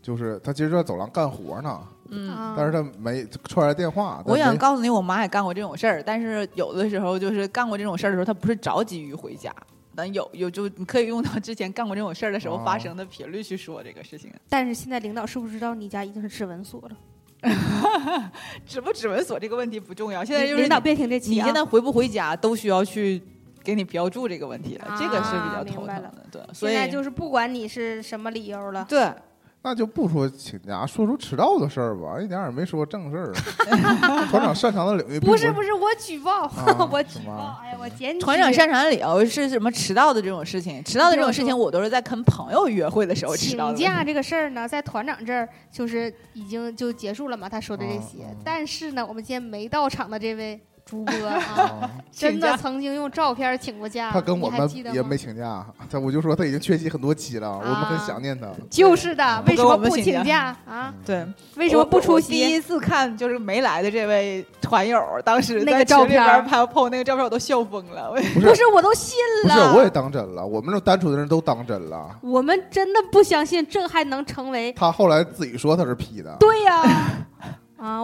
[0.00, 2.30] 就是她其实在走廊干活呢，嗯。
[2.30, 4.22] 啊但是他没出来电话。
[4.26, 9.54] 我想告诉你，我妈也干过这种事儿，但是有的时候就是干过这种事儿的时候，她不是着急于回家，
[9.94, 14.32] 但有有就你可以用到之前干过这种事儿的时候哦发生的频率去说这个事情。
[14.48, 16.96] 但是现在领导是不是知道你家已经是指纹锁了？
[18.66, 23.22] 指不指纹锁这个问题不重要，现在就是领导别听这期啊你现在回不回家都需要去
[23.62, 26.12] 给你标注这个问题了，这个是比较头疼的。
[26.30, 29.12] 对，所以现在就是不管你是什么理由了，对。
[29.66, 33.32] 那就不说请假，说出迟到的事儿吧，一点儿也没说正事儿。
[34.30, 38.20] 团长擅长的领域不不是不是我举报，啊 我举报，哎呀我检举。
[38.20, 39.68] 团长擅长的理由是什么？
[39.72, 43.76] 迟到的这种事情，迟到的这种事情，我都是在跟朋友约会的时候迟到的。
[43.76, 48.24] 请假这个事儿呢，在团长这儿就是已经就结束了嘛，他说的这些。
[48.44, 58.46] 但是呢，我们今天没到场的这位主播啊，啊 真的曾经用照片请过假，他跟我们也没请假，他我就说他已经缺席很多期了，我们很想念他。
[58.70, 60.94] 就是的，为什么不请假啊？
[61.04, 62.38] 对，为什么不出我我第？
[62.38, 68.12] 一次看就是没来的这位团友，当时那个照片拍 PO 那个照片，我都笑疯了。
[68.12, 72.16] 不是不是，我都信不是，我也当真了，我们这单纯的人都当真了。
[72.22, 77.10] 我们真的不相信这还能成为他后来自己说他是 P 的，对呀、啊。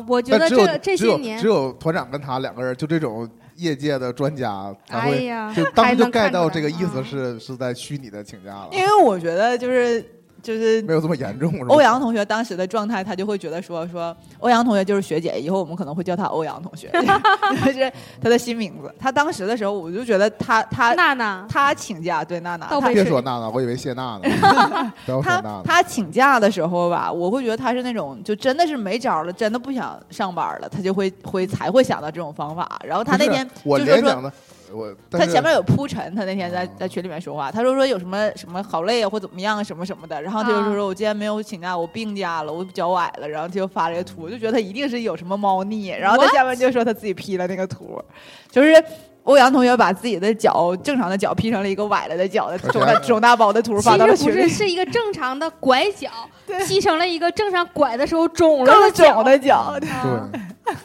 [0.09, 10.05] 我觉得但只有这这只有些年只，有团长跟他两个人，就这种业界的专家才会，哎呀，就当时就还能看 get 到来这个意思啊是是在虚拟的请假了，因为我觉得就是
[10.43, 11.53] 就是没有这么严重。
[11.69, 16.91] 欧阳同学当时的状态，他就会觉得说说欧阳同学就是学姐，以后我们可能会叫他欧阳同学，
[17.65, 18.93] 就是他的新名字。
[18.99, 24.93] 他当时的时候，我就觉得他他娜娜，他请假，对娜娜，他别说娜娜，我以为谢娜呢。
[25.23, 32.81] 他他请假的时候吧，我会觉得他是那种就真的是没招了，真的不想上班了，他就会会才会想到这种方法。
[32.85, 34.33] 然后他那天我就说说连讲的，
[34.73, 48.03] 我他前面有铺陈，他那天在哦在群里面说话，他说说有什么什么好累啊或怎么样啊什么什么的，然后他就啊说说我今天没有请假，我病假了，我脚崴了，然后他就发了一个图，我就觉得他一定是有什么猫腻，然后他下面就说他自己 P 了那个图，
[48.51, 48.83] 就是。
[49.25, 56.11] 欧阳同学把自己的脚正常的脚 P 成了一个崴了的脚的肿大肿大包的图发到了实不是，群里，是一个正常的拐脚
[56.67, 59.23] P，成了一个正常拐的时候肿了肿。
[59.23, 59.79] 的脚。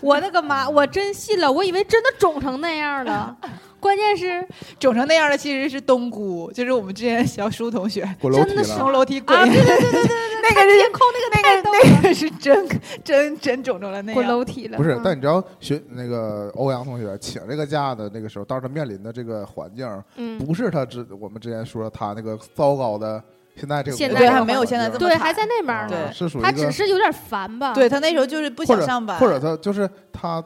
[0.02, 0.69] 我的个妈！
[0.69, 3.36] 我真信了，我以为真的肿成那样了。
[3.79, 4.45] 关键是
[4.79, 8.73] 肿成那样的其实是冬菇，就是我们之前小舒同学真的是。
[8.73, 11.69] 从楼梯滚啊，下去，对对对对对 对，那个是监控那个那个
[12.01, 12.67] 那个是真
[13.03, 14.27] 真真肿成了那滚。
[14.27, 14.77] 楼梯了。
[14.77, 23.21] 不是，嗯但你知道学那个欧阳同学请这个假的那个时候，当时面临的这个环境，嗯，不是他之我们之前说他那个糟糕的，
[23.55, 26.11] 现在这个现在还没有环境对，现在这么对还在那边儿对呢。
[26.13, 27.73] 是属于他只是有点烦吧？
[27.73, 30.43] 对他那时候就是不想上班，或者他就是他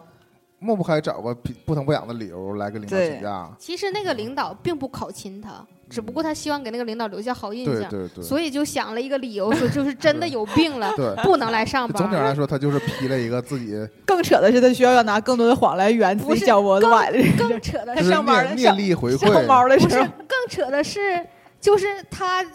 [0.63, 11.15] 抹不开找个不不疼不痒的理由来跟领导请假，其实那个领导并不考勤他，只不过他希望给那个领导留下好印象，对对对，所以就想了一个理由，说就是真的有病了， 对。
[11.23, 11.97] 不能来上班。
[11.97, 17.17] 总体上来说，他就是批了一个自己 更扯的是，他需要要拿更多的谎来圆自不是己脚脖子崴的。
[17.39, 21.25] 更扯的是是上班面了上面例回馈，不是猫的时候，更扯的是，
[21.59, 22.45] 就是他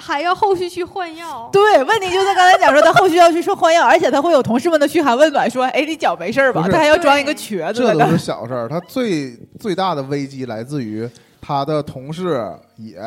[0.00, 1.48] 还要后续去换药。
[1.52, 8.68] 对，问题就在刚才讲说，他后续要去说换药， 而且他会有同事们的嘘寒问暖，说：“哎，你脚没事儿吧？”他还要装一个瘸子这都是小事儿。
[8.68, 11.08] 他最最大的危机来自于
[11.40, 12.98] 他的同事也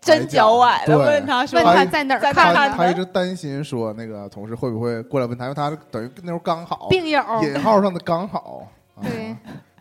[0.00, 1.62] 真脚崴了，问他说。
[1.62, 9.04] 问他在哪儿看他他一直担心说那个同事会不会过来问他，因为他等于那时候刚好病友，引号上的刚好，啊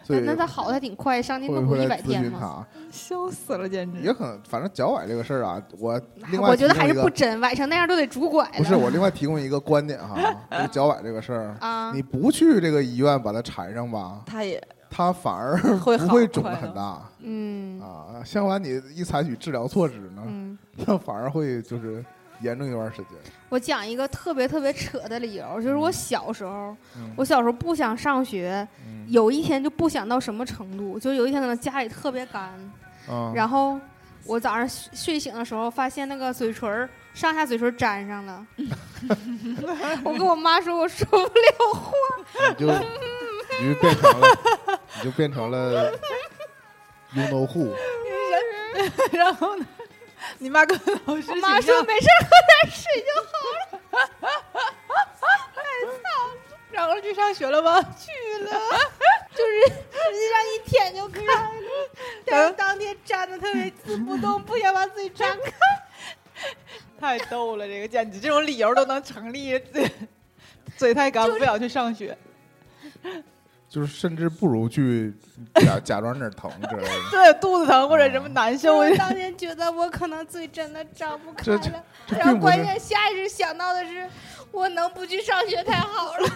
[0.09, 2.29] 对，那他好的还挺快，上进会度不一百天吗？
[2.29, 2.67] 询他？
[2.91, 4.01] 笑死了，简直。
[4.01, 8.49] 也可能，反正脚崴这个事儿啊，我另外我觉得还是不真，崴成那样都得拄拐。
[8.57, 10.17] 不是我另外提供一个观点哈，
[10.49, 18.23] 这个脚崴这个事儿，啊，你不去这个医院把它缠上吧，他也它反而会不会肿的很大嗯啊。
[18.25, 22.03] 相反，你一采取治疗措施呢，嗯，那反而会就是
[22.41, 23.07] 严重一段时间。
[23.49, 32.43] 我讲一个特别特别扯的理由，就是我小时候，嗯我小时候不想上学，嗯有一天就不想到什么程度，就有一天可能家里特别干，
[33.07, 33.79] 啊，然后
[34.25, 38.45] 我早上睡睡醒的时候，发现那个嘴唇儿上下嘴唇粘上了。
[40.03, 41.91] 我跟我妈说，我说不了话。
[42.49, 42.71] 你就
[43.61, 44.27] 你就变成了，
[44.97, 45.91] 你就变成了
[47.13, 47.73] you know who。
[49.11, 49.65] 然后呢，
[50.39, 53.63] 你妈跟老师我妈说没事儿，喝点水就好了。
[55.53, 56.37] 太惨了
[56.71, 57.81] 然后去上学了吗？
[57.81, 58.09] 去
[58.43, 58.51] 了，
[59.35, 61.51] 就是实际上一舔就开了，
[62.25, 65.51] 但是当天粘的特别死不动，不想把嘴张开。
[66.99, 69.91] 太逗了，这个简直这种理由都能成立，嘴
[70.77, 72.17] 嘴太干不想去上学。
[73.69, 75.13] 就是甚至不如去
[75.55, 76.89] 假假装那儿疼之类的。
[77.11, 84.09] 对，肚子疼或者什么难受我当年觉得我可能嘴真的张不开了，然后关键下意识想到的是，
[84.51, 86.29] 我能不去上学太好了。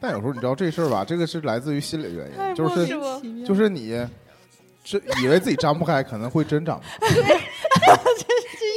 [0.00, 2.86] 但有时候你知道这事儿吧，这个是来自于心理原因，就是
[3.44, 4.06] 就是你
[4.84, 7.16] 这以为自己张不开，可能会真张不开。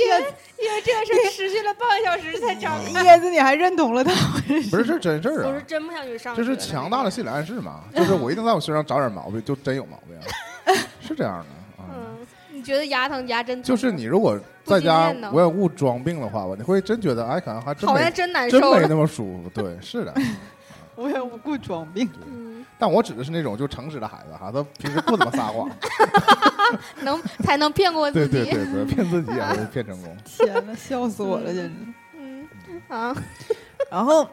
[0.06, 0.26] 因为
[0.58, 4.12] 因为这个事儿持续了半个小时才长开，椰子，你还认同了他？
[4.72, 6.34] 不是，这是真事儿我是啊，真不想去上。
[6.34, 10.18] 这是强大的心理暗示嘛，就是我一定在我身上长点毛病，就真有毛病，
[11.02, 11.90] 是这样的啊。
[11.94, 18.60] 嗯，你觉得牙疼牙真疼就是你如果在家经验呢无缘无故装病的话吧，你会真觉得哎，可能还真好像没真难受。
[18.60, 19.50] 真没那么舒服。
[19.54, 20.14] 对，是的。
[20.98, 25.70] 无缘无故装病，嗯，但我指的是那种就诚实的孩子哈，他平时不怎么撒谎，
[27.02, 28.52] 能才能骗过对自己。
[28.52, 30.18] 对对对，骗自己也会骗成功。
[30.26, 31.72] 天呐，笑死我了，简直。
[32.20, 32.48] 嗯
[32.90, 33.16] 啊，
[33.92, 34.28] 然后，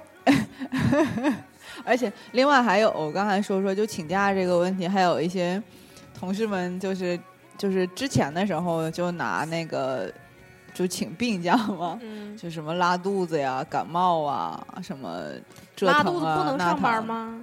[1.84, 5.62] 而且另外还有，我刚才说说就请假这个问题，还有一些
[6.18, 7.18] 同事们就是
[7.58, 10.10] 就是之前的时候就拿那个
[10.72, 15.30] 就请病假嘛，嗯，就什么拉肚子呀、感冒啊、什么
[15.76, 17.04] 这拉肚子不能上班？
[17.04, 17.34] 吗？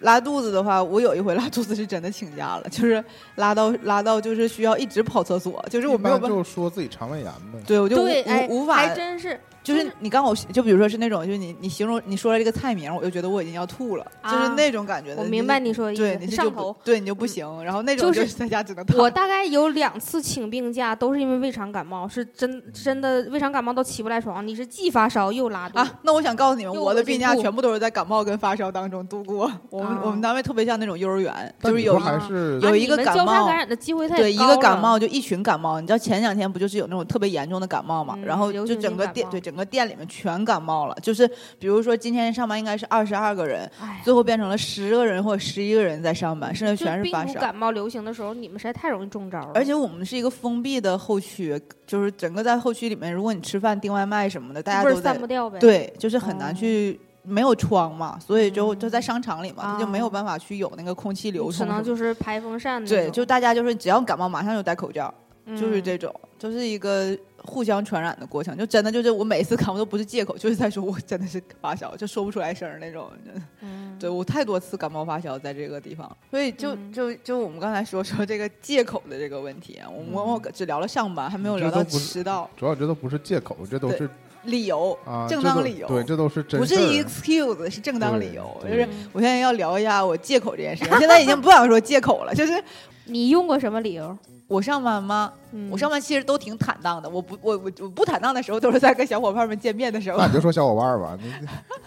[0.00, 3.02] 拉肚子的话，我有一回拉肚子是真的请假了，就是
[3.36, 7.58] 拉到拉到就是需要一直跑厕所，就是我没有办法，就说自己肠胃炎呗。
[7.66, 15.20] 对我就无对，哎，无无法还真是，就是你刚我就比如说是那种，就是你你形容你说了这个菜名，我就觉得我已经要吐了，啊就是那种感觉的。
[15.20, 18.96] 我明白你说的意思对，你就不上头对你就不行，然后那种就是是在家只能躺。
[18.96, 24.46] 我大概有两次请病假，都是因为胃肠感冒，是真真的胃肠感冒都起不来床。
[24.46, 29.50] 你是既发烧又拉肚子，啊，那我想告诉你们，我的病假全部都是在感冒跟发烧当中度过。
[29.68, 38.14] 我们、啊我们单位特别像那种幼儿园，就是有一还是有一个感冒交叉感染的机会太对一个感冒就一群感冒，你知道前两天不就是有那种特别严重的感冒嘛？
[38.18, 41.26] 嗯然后就整个店对整个店里面全感冒了，就是
[41.58, 47.40] 比如说今天上班应该是二十二个人，哎，最后变成了十个人或者十一个人在上班，剩下全是发烧。
[47.40, 49.52] 感冒流行的时候，你们实在太容易中招了。
[49.54, 57.00] 而且我们是一个封闭的后区，就是整个在后区里面，如果你吃饭订外卖什么的，大家都在散不掉呗。，对，就是很难哦去。
[57.28, 61.72] 没有窗嘛，所以就嗯就在商场里嘛，它就没有啊办法去有那个空气流通可。
[61.72, 65.12] 能就是排风扇那对，就大家就是只要感冒，马上就戴口罩，
[65.48, 68.58] 就是嗯这种，就是一个互相传染的过程。
[68.58, 73.10] 就真的就是我每次感冒都不是借口，就是在说我真的是发烧，就说不出来声儿那种。
[73.24, 84.08] 真的嗯对我太多次感冒发烧在这个地方，所以就嗯就就我们刚才说说这个借口的这个问题，我们我嗯只聊了上班，还没有聊到迟到主要这都不是借口，这都是
[84.42, 88.54] 理由，啊正当理由对，这都是真不是 excuse，是正当理由。
[88.62, 92.62] 就是我现在要聊一下我借口这件事我，现在已经不想说借口了，就是
[93.06, 94.16] 你用过什么理由？
[94.48, 95.32] 我上班吗？
[95.52, 100.26] 嗯我上班其实都挺坦荡的，我不我我我不坦荡的时候都是在跟小伙伴们见面的时候那。
[100.26, 101.32] 你就说小伙伴儿吧， 你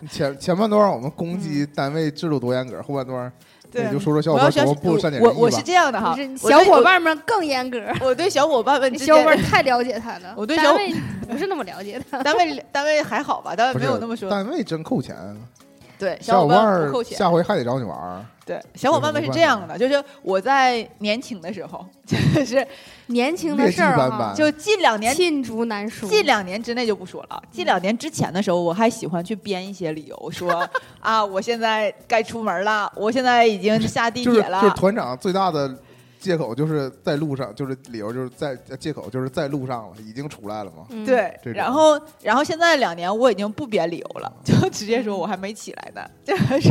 [0.01, 3.31] 你前前半段我们攻击单位制度多严格，后半段
[3.71, 5.61] 对你就说说小伙伴怎么不善解人意吧我我是。
[5.61, 10.33] 这样的哈小伙，伴们更严格，我 我对小伙伴们之小伙伴间，太了解他了。
[10.35, 10.95] 我对小单位
[11.29, 12.23] 不是那么了解他。
[12.23, 14.29] 单位单位还好吧，单位没有那么说。
[14.29, 15.15] 单位真扣钱，
[15.99, 17.17] 对，小伙伴伴儿不扣钱。
[17.17, 18.25] 下回还得找你玩儿。
[18.45, 22.65] 对，小伙伴们是这样的，就是我在年轻的时候， 就是
[23.07, 26.07] 年轻的事儿哈斑斑，就近两年罄竹难书。
[26.07, 30.67] 近两年之内就不说了，近两年之前的时候，我还喜欢去编一些理由，说
[30.99, 34.61] 啊，我现在该出门了，我现在已经下地就是铁了。
[34.61, 35.77] 就是团长最大的
[36.19, 40.85] 借口就是在路上，就是理由就是在呃借口就是在路上了，已经出来了嘛。
[40.89, 46.61] 嗯，对然后然后现在两年我已经不编理由了， 就直接说我还没起来呢， 就是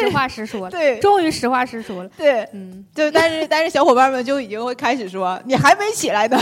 [0.00, 2.10] 实话实说了，对终于实话实说了。
[2.16, 6.38] 对，嗯，就但是但是小伙伴们就已经会开始说你还没起来呢。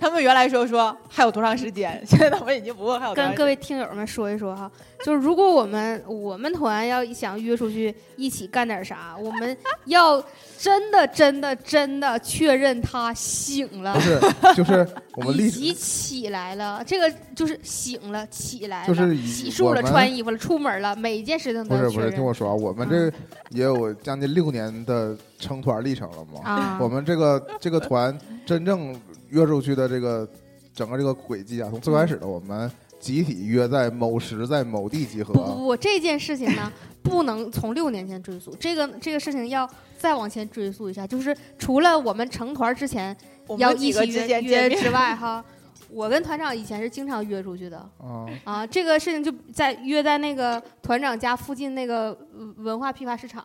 [0.00, 3.36] 他们原来说说还有多长时间，现在他们已经不问还有多长时间。
[3.36, 4.70] 跟各位听友们说一说哈，
[5.04, 10.22] 就是如果我们我们团要想约出去一起干点啥，我们要
[10.58, 14.00] 真的真的真的确认他醒了不。
[14.00, 14.18] 是，
[14.56, 14.86] 就是
[15.16, 23.12] 我们以立即起来了，这个就是醒了，起来了，就是洗漱了，穿衣服了，出门了，每一件事情不是不是，听我说啊，我们这
[23.50, 26.40] 也有将近六年的成团历程了嘛。
[26.42, 26.78] 啊。
[26.80, 28.98] 我们这个这个团真正
[29.30, 30.28] 约出去的这个
[30.74, 36.70] 整个这个轨迹啊，从最开始的我们集体约在某时在某地集合不，不不，这件事情呢，
[37.02, 43.16] 不能从六年前追溯，这个这个事情要再往前追溯一下，就是除了我们成团之前
[43.56, 44.10] 要一起
[44.42, 45.42] 约之外，哈，
[45.90, 48.66] 我跟团长以前是经常约出去的啊， 啊。
[48.66, 53.44] 这个事情就在约在那个团长家附近那个呃文化批发市场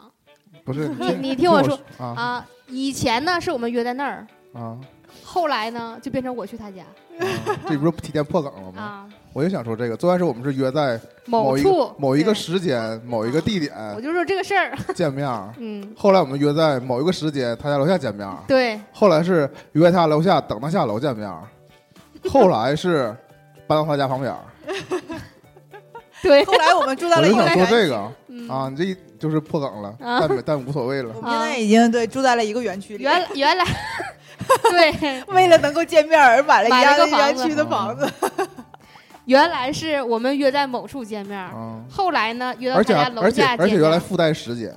[0.64, 2.50] 不是你你听我说啊啊。
[2.68, 4.28] 以前呢，是我们约在那儿。
[4.54, 4.80] 啊，
[5.36, 6.82] 后来呢，就变成我去他家。
[7.20, 7.28] 啊
[7.68, 8.82] 这不是提前破梗了吗？
[8.82, 21.44] 啊，我就想说这个，最开始我们是约在某一处个某一个时间、某一个地点我就说这个事儿， 见面儿， 嗯，后来我们约在某一个时间他家楼下见面儿， 对，后来是约他楼下等他下楼见面儿，
[22.30, 23.14] 后来是
[23.68, 24.40] 搬到他家旁边儿。
[26.24, 28.12] 对，后来我们住在我就想了一个园区，说这个。
[28.30, 28.50] 嗯。
[28.50, 30.20] 啊，你这就是破梗了，啊。
[30.20, 31.14] 但但无所谓了。
[31.16, 31.22] 我。
[31.22, 33.64] 们现在已经对住在了一个园区里，原来原来
[34.70, 37.42] 对， 为了能够见面而买了一个房子。
[37.42, 38.10] 园区的房子。
[39.26, 41.50] 原来是我们约在某处见面
[41.90, 44.72] 后来呢约到而且他家楼而且下见而且原来附带时间，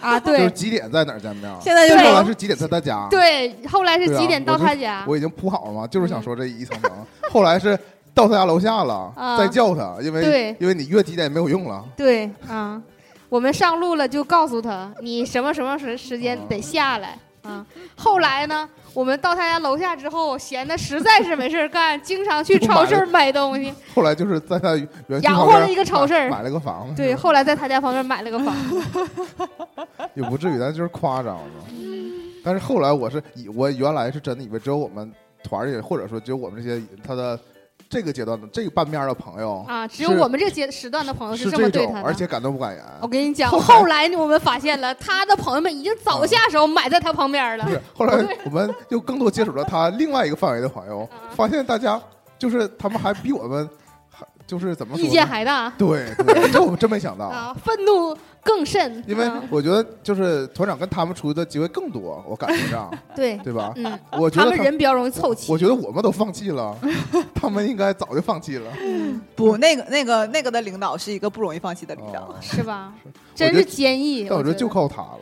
[0.00, 3.06] 啊，对就是几点在哪儿见面，现在就是后来是几点在他家。
[3.08, 5.04] 对，后来是几点到他家？
[5.06, 6.90] 我已经铺好了嘛，就是想说这一层层。
[7.30, 7.78] 后来是
[8.12, 9.38] 到他家楼下了，啊。
[9.38, 11.84] 再叫他，因为因为你约几点也没有用了。
[11.96, 12.28] 对。
[12.48, 12.82] 啊，
[13.28, 16.42] 我们上路了就告诉他，你什么什么时时间啊。
[16.48, 17.10] 得下来。
[17.10, 17.18] 啊。
[17.96, 23.72] 后来呢，我们到他家楼下之后，闲的实在是没事儿干，经常去超市买东西。
[23.94, 29.08] 后来就是在他园区养活了一个超市买买了个房子，对，后来在他家旁边买了个房子。
[30.14, 31.64] 也不至于，但就是夸张嘛。
[32.44, 35.10] 但是后来我是以我原来是真的以为只有我们
[35.42, 37.38] 团里，或者说只有我们这些他的
[37.92, 42.02] 这个阶段的这个半面的朋友啊，只有我们这个阶时段的朋友是这么对他，的。
[42.02, 42.82] 而且敢怒不敢言。
[43.02, 47.70] 我跟你讲，后来我们发现了， 他的朋友们已经早下手买在他旁边了不。
[47.70, 52.00] 是，后来我们就更多接触了他另外一个范围的朋友，啊发现大家
[52.38, 53.91] 就是他们还比我们还
[54.46, 55.08] 就是怎么说意？
[55.08, 57.26] 见还大对对，这我们 真没想到。
[57.26, 59.02] 啊，愤怒更甚。
[59.06, 63.72] 因为啊我觉得就是团长跟他们处的机会更多，我感觉上， 对，对吧？
[63.76, 65.50] 嗯，他我觉得他们人比较容易凑齐。
[65.50, 66.76] 我觉得我们都放弃了，
[67.34, 68.70] 他们应该早就放弃了。
[69.34, 72.34] 不，那个那个那个的领导是一个不容易放弃的领导哦。
[72.40, 72.92] 是吧？
[73.34, 74.26] 真是坚毅。
[74.28, 75.18] 但我觉得就靠他了。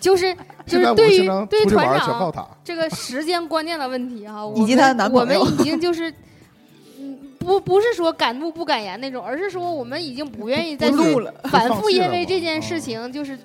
[0.00, 0.36] 就是
[0.66, 2.46] 就是对于对于团长他。
[2.62, 6.12] 这个时间观念的问题哈，我以及他的们男朋友我们已经就是。
[7.44, 13.38] 嗯，不不是说敢怒不敢言那种，而是说我们已经不愿意再录了， 反复因为这件事啊情就是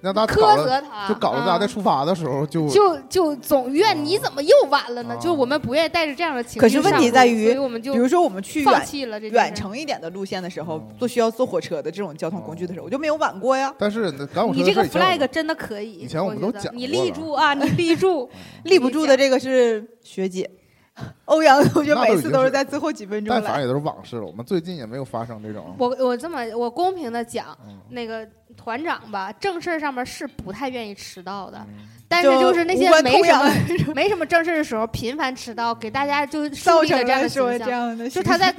[0.00, 5.14] 让他苛，责他，就搞得大家在啊出发的时候就就就总怨你怎么又晚了呢？
[5.14, 5.16] 啊。
[5.16, 13.74] 就是我们不愿意带着这样的情绪可是问题上路在于所以我们就比如说我们去放远弃了这件远程一点的路线的时候嗯，坐需要坐火车的这种交通工具的时候，我就没有晚过呀。
[13.76, 18.30] 但是，赶火车你这个 flag 真的可以，以前我们都讲你立住啊，你立住，
[18.62, 20.48] 立不住的这个是学姐，
[21.26, 23.40] 欧阳同学每次都是在最后几分钟来。
[23.40, 24.24] 但反正也都是往事了。
[24.24, 25.74] 我们最近也没有发生这种。
[25.78, 28.26] 我我这么我公平的讲，嗯那个
[28.56, 38.50] 团长吧，正事儿上面是不太愿意迟到的，嗯但是就是那些没什么没什么正事儿的时候频繁迟到，给大家就树造成了这样的就他在，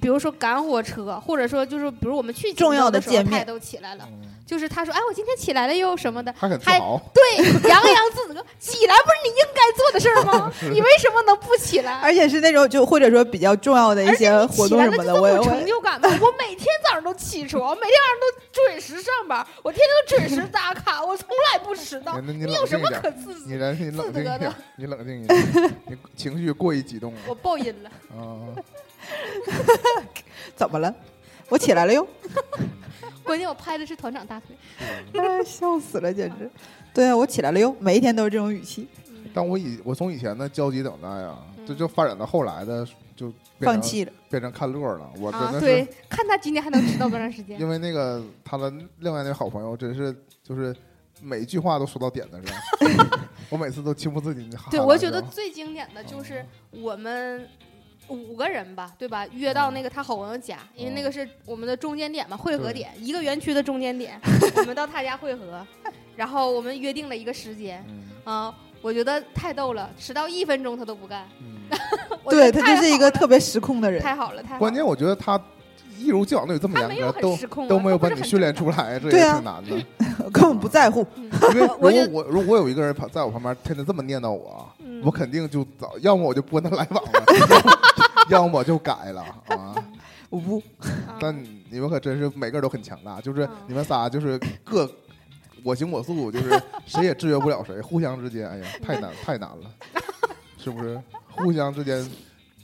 [0.00, 4.04] 比如说赶火车，或者说就是比如我们去重要的见面他也都起来了。
[4.10, 6.98] 嗯就是他说，哎，我今天起来了又什么的，还很自豪。
[7.12, 7.36] 对，
[7.68, 10.50] 洋洋自得，起来不是你应该做的事儿吗？
[10.72, 12.00] 你为什么能不起来？
[12.00, 15.66] 而且是那种就或者说比较重要的一些活动什么的，我也这么有成。
[15.66, 16.08] 就感吗？
[16.22, 22.18] 我每天早上都起床，每天晚上都准时上班，我天天都准时打卡，我从来不迟到。
[22.20, 23.46] 你你有什么可自责？
[23.46, 28.48] 你你冷静一点，你冷静一点，你情绪过于激动了我爆音了，啊！
[30.56, 30.94] 怎么了？
[31.50, 32.06] 我起来了哟！
[33.28, 34.56] 关键我拍的是团长大腿。
[35.20, 36.50] 哎笑死了，简直。
[36.94, 37.76] 对啊，我起来了哟！
[37.78, 38.88] 每一天都是这种语气，
[39.34, 44.12] 但我以我从以前的焦急等待啊，嗯这就发展到后来的就放弃了。
[44.30, 45.10] 变成看乐了。
[45.20, 47.60] 我真啊，的对是，看他今天还能迟到多长时间。
[47.60, 50.74] 因为那个他的另外那个好朋友，真是就是
[51.20, 53.06] 每一句话都说到点子上，
[53.50, 57.46] 我每次都情不自禁的喊对，我觉得最经典的就是我们
[58.08, 59.26] 五个人吧，对吧？
[59.32, 64.20] 约到那个他好朋友家，因为那个是我们的中间点嘛，汇合点，一个园区的中间点，
[64.56, 65.66] 我们到他家汇合，
[66.16, 68.54] 然后我们约定了一个时间嗯啊。
[68.80, 71.26] 我觉得太逗了，迟到一分钟他都不干。
[72.30, 74.00] 对他就是一个特别失控的人。
[74.00, 74.58] 太好了，太好了。
[74.60, 75.36] 关键我觉得他
[75.98, 77.36] 一如既往的有这么严格，都
[77.68, 79.84] 都没有把你训练出来，这也挺难的。
[80.32, 81.06] 根本不在乎。
[81.16, 87.22] 嗯因为如果我如果有一个人旁在我旁边天天这么念叨我，嗯我肯定就早，要么我就不跟他来往了，
[88.30, 89.74] 要么我就改了啊。
[90.28, 90.58] 我不，
[91.06, 91.34] 啊 但
[91.70, 94.90] 你们可真是每个人都很强大，就是嗯你们仨就是各
[95.62, 99.70] 我行我素，就是谁也制约不了谁，互相之间，哎呀，太难太难了，
[100.58, 101.00] 是不是？
[101.30, 102.04] 互相之间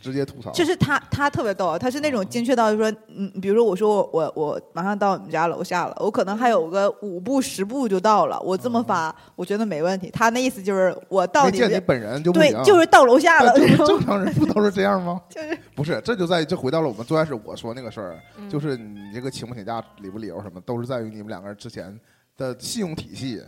[0.05, 10.11] 直接吐槽，就是他，他特别逗啊，他是那种精确到就说，嗯，比如说我说我我我马上到你们家楼下了，我可能还有个五步十步就到了，我这么发，我觉得没问题。
[10.11, 15.19] 他那意思就是我到底见你本人就不对，，就是到楼下了，就 是正常人不都是这样吗？
[15.31, 18.51] 就 是不是，这就在于这回到了我们最开始我说那个事儿，嗯。
[18.51, 21.99] 就是你这个请不请假、理不理由什么，都是在于你们两个人之前
[22.37, 23.41] 的信用体系。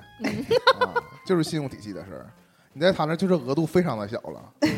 [1.26, 2.30] 就是信用体系的事儿。
[2.72, 4.70] 你在他那就是额度非常的小了，嗯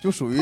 [0.00, 0.38] 就属于。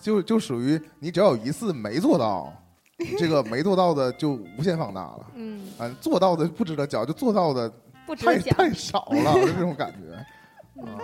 [0.00, 2.52] 就就属于你只要有一次没做到，
[3.18, 5.26] 这个没做到的就无限放大了。
[5.34, 7.68] 嗯，啊，做到的不值得讲，就做到的
[8.18, 8.38] 太。
[8.38, 10.14] 太少了， 就这种感觉。
[10.82, 10.98] 啊，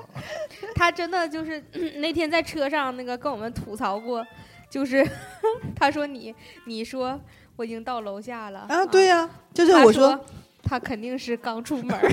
[0.75, 4.25] 他真的就是、嗯那天在车上那个跟我们吐槽过，
[4.71, 5.07] 就是
[5.77, 6.35] 他说你
[6.67, 7.21] 你说
[7.57, 10.19] 我已经到楼下了啊，对呀、就是我说
[10.63, 12.09] 他肯定是刚出门儿。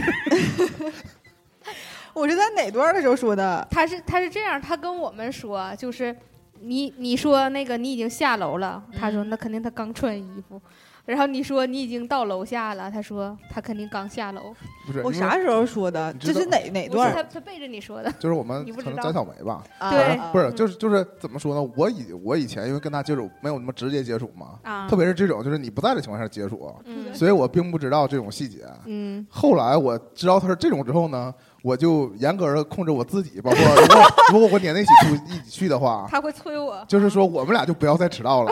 [2.16, 3.68] 我是在哪段的时候说的？
[3.70, 6.16] 他是他是这样，他跟我们说，就是
[6.62, 10.60] 你你说那个你已经下楼了，他说嗯那肯定他刚穿衣服，
[11.06, 14.56] 然后你说你已经到楼下了，他说他肯定刚下楼，
[14.88, 16.14] 不是，我啥时候说的？
[16.14, 21.72] 这是哪哪段他他背着你说的，就是我们 可能摘草莓吧，啊对啊不是，嗯就是就是怎么说呢？
[21.76, 28.66] 我以我以前因为跟他接触没有那么直接接触嘛，啊，特别是这种就是你不在的情况下接触，嗯所以我并不知道这种细节。
[28.86, 31.34] 嗯后来我知道他是这种之后呢，
[31.66, 34.04] 我就严格的控制我自己，包括如果
[34.34, 38.52] 如果我撵在一起出一起去的话， 他会催我，就是说我们俩就不要再迟到了。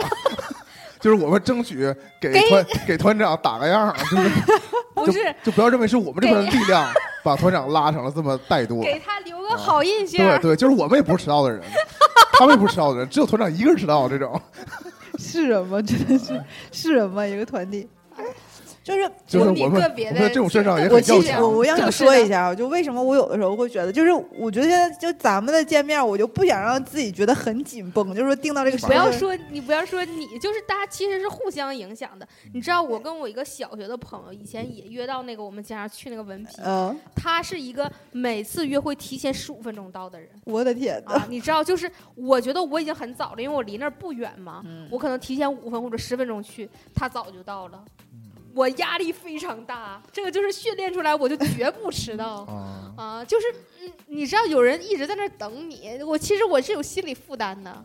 [1.00, 4.30] 就是我们争取给给团给团长打个样儿，就是
[4.94, 6.90] 不是就不要认为是我们这边的力量
[7.22, 8.82] 把团长拉成了这么怠惰。
[8.82, 11.62] 给他留个好印象对，对，就是我们也不是迟到的人，
[12.36, 14.40] 他们也不是迟到的人，只有团长一个人迟到这种。
[15.18, 15.80] 是人吗？
[15.82, 16.42] 真的是
[16.72, 17.24] 是人吗？
[17.24, 17.86] 一个团体，
[18.84, 21.42] 就是就是有你我们个别的我们在这种事上也我其实很要强。
[21.42, 32.28] 我我想就是的说一下啊，就为什么我有的时候会觉得，就是我觉得现在就咱们的见面，我就不想让自己觉得很紧绷，就是说定到这个时间不要说你不要说你，就是大家其实是互相影响的。
[32.52, 41.26] 你知道，我跟我一个小学的朋友以前也约到那个我们经常去那个文皮，嗯，他是一个每次约会提前十五分钟到的人我的天呐，啊。
[41.30, 47.82] 你知道，就是我觉得我已经很早了，因为我离那儿不远嘛，嗯我可能提前五分或者十分钟去，他早就到了。
[48.54, 52.42] 我压力非常大，这个就是训练出来，我就绝不迟到。
[52.42, 53.46] 啊 啊，就是
[53.82, 57.82] 嗯，你知道有人一直在那等你，我其实我是有心理负担的，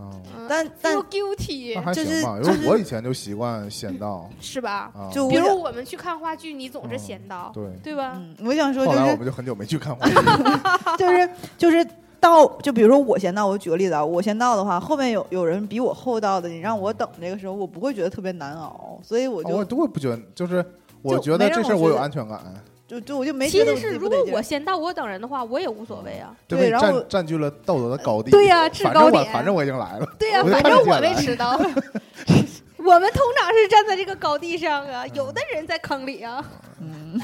[0.47, 4.91] 但但 guilty 就是行吧，因就是为我以前就习惯先到是吧？
[4.95, 5.09] 啊。
[5.11, 8.13] 就比如我们去看话剧，你总是嗯先到，对，对吧？
[8.17, 10.71] 嗯，我想说后来我就是们就很久没去看话剧了。
[10.99, 11.87] 就是就是
[12.19, 20.63] 到，就比如说我先到，我举个例子啊，我先到的话，后面有有人比我后到的，你让我等这个时候，我不会觉得特别难熬，所以我就我都会不觉得，就是
[21.01, 22.41] 我觉得这事我有安全感。
[22.87, 26.35] 就就我就没其实是如果我先到，我等人的话，我也无所谓啊。
[26.47, 28.31] 对然后占占据了道德的高地。
[28.31, 30.07] 对呀制反正我高点反正我已经来了。
[30.17, 31.51] 对呀、反正我没迟到。
[31.51, 36.43] 我们通常是站在这个高地上啊，有的人在坑里啊。
[36.81, 37.21] 嗯，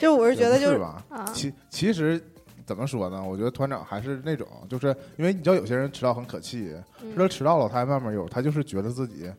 [0.00, 1.04] 就我是觉得就是吧？
[1.34, 2.18] 其其实
[2.66, 3.22] 怎么说呢？
[3.22, 6.68] 我觉得团长还是那种，就是因为你知道有些人迟到很可气，
[7.00, 9.30] 知道嗯迟到了他还慢慢悠，他就是觉得自己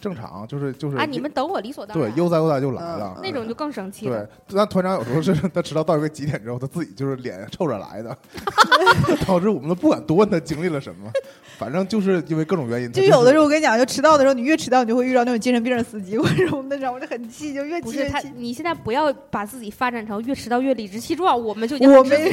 [0.00, 2.10] 正常，就是就是啊，你们等我理所当然。
[2.10, 3.20] 对悠哉悠哉就来嗯了。
[3.22, 8.16] 那种就更生气对了。，但团长有时候是他迟到到一个极点之后，他自己就是脸臭着来的，
[9.26, 11.10] 导致我们都不敢多问他经历了什么，
[11.58, 18.38] 反正就是因为各种原因，就有的时候我跟你讲，就迟到的时候，你越迟到，你就会遇到那种精神病的司机或者什么的，然后我就很气，就越不是他，气越气。
[18.38, 22.32] 你现在不要把自己发展成越迟到越理直气壮，我们就已经我没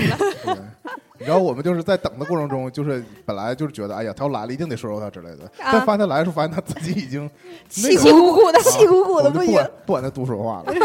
[1.22, 1.26] 很知足了。
[1.26, 5.46] 对，你知道我们就是在等的过程中，就是本来就是觉得，哎呀，他要来了，一定得说说他之类的。
[5.64, 7.30] 啊但发现他来的时候，发现他自己已经
[7.70, 10.74] 气鼓鼓的，气鼓鼓的不行，管不管他多说话了。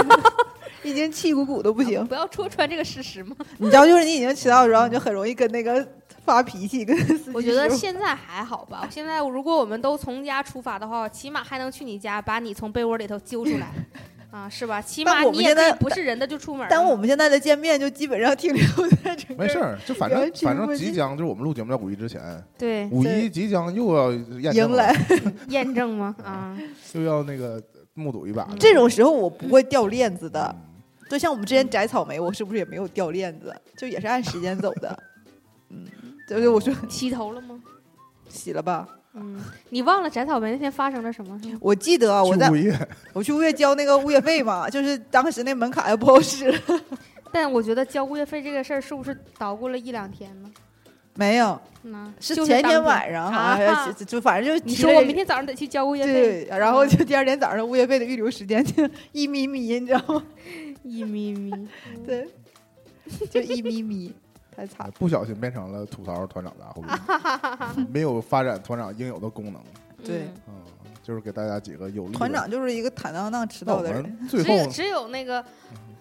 [0.85, 2.07] 已经气鼓鼓的不行。
[2.07, 3.35] 不要戳穿这个事实嘛。
[3.59, 5.85] 你知道，就是你已经迟到的时候，你就很容易跟那个
[6.25, 8.87] 发脾气，跟司机我觉得现在还好吧。
[8.89, 13.73] 现在如果我们都从家出发的话，起码还能去你家把你从被窝里头揪出来，
[14.31, 14.81] 啊，是吧？
[14.83, 16.69] 起码你也可以我们现在不是人的就出门了。
[16.71, 18.65] 但我们现在的见面就基本上停留
[19.03, 22.21] 在这个没事儿，就反正反正即将就是我们录节目在五一之前，
[22.59, 25.07] 对五一即将又要验证了迎来，
[25.49, 26.15] 验证吗？
[26.23, 26.59] 啊，
[26.95, 27.63] 又要那个
[27.95, 28.49] 目睹一把。
[28.59, 30.55] 这种时候我不会掉链子的。
[30.55, 30.63] 嗯
[31.09, 33.55] 就像我们之前摘草莓，我是不是也没有掉链子？
[33.79, 35.03] 就也是按时间走的。
[35.69, 35.87] 嗯，
[36.29, 37.63] 就是我说洗头了吗？
[38.29, 38.89] 洗了吧。
[39.17, 39.41] 嗯，
[39.71, 41.39] 你忘了摘草莓那天发生了什么？
[41.43, 46.53] 是我记得啊我在去物业，我去物业交那个物业费嘛， 就是当时那门槛又不好使。
[47.33, 50.51] 但我觉得交物业费这个事儿是不是捣鼓了一两天呢？
[51.19, 60.23] 没有，嗯，是前天晚上好像就就反正就你说我明天早上得去交物业费，对，然后就第二天早上物业费的预留时间就一咪咪，你知道吗？
[60.85, 61.69] 一咪咪，
[62.07, 62.29] 对，
[63.31, 64.15] 就一咪咪，
[64.57, 64.93] 太惨了。
[64.99, 69.55] 不小心变成了吐槽团长的后面， 没有发展团长应有的功能。
[70.05, 70.55] 对嗯
[70.85, 72.13] 嗯，就是给大家几个有力。
[72.13, 74.03] 团长就是一个坦荡荡迟到的人。
[74.03, 75.45] 们最后只有只有那个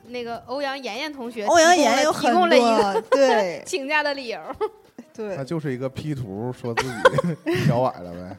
[0.08, 4.40] 那个欧阳妍妍同学，欧阳妍有很提供了一个，对 请假的理由。
[5.14, 8.38] 对他，就是一个 P 图，说自己脚崴了呗。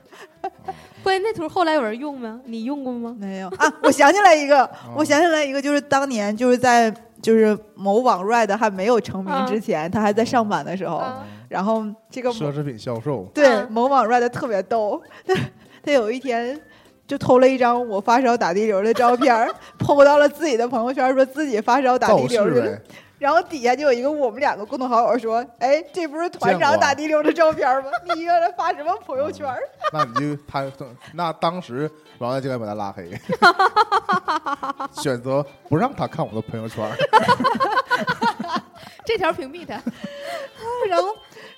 [1.03, 2.39] 关键那图后来有人用吗？
[2.45, 3.17] 你用过吗？
[3.19, 15.35] 没有啊，我想起来一个，我想起来一个，就是当年就是在就是某网 Red 还没有成名嗯之前，他还在上班的时候，嗯然后这个奢侈品销售，对嗯某网 Red 特别逗，他
[15.85, 16.61] 他有一天。
[17.09, 19.49] 就偷了一张我发烧打滴流的照片儿，
[19.79, 22.77] PO 到了自己的朋友圈，说自己发烧打滴流去了。
[23.21, 27.91] 然后底下就有一个我们两个共同好友说：“哎，这不是团长打滴流的照片吗？
[28.13, 29.57] 你原来发什么朋友圈儿？”
[29.93, 30.65] 那你就他
[31.13, 33.11] 那当时王大就该把他拉黑，
[35.03, 36.97] 选择不让他看我的朋友圈儿。
[39.05, 39.81] 这条屏蔽他。
[40.89, 41.09] 然后，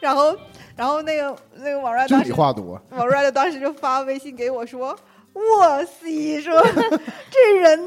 [0.01, 0.37] 然后，
[0.77, 4.97] 然后那个那个网帅就当时，你话多，网帅的当时就发微信给我说
[5.33, 6.63] ：“哇塞，说
[7.31, 7.79] 这人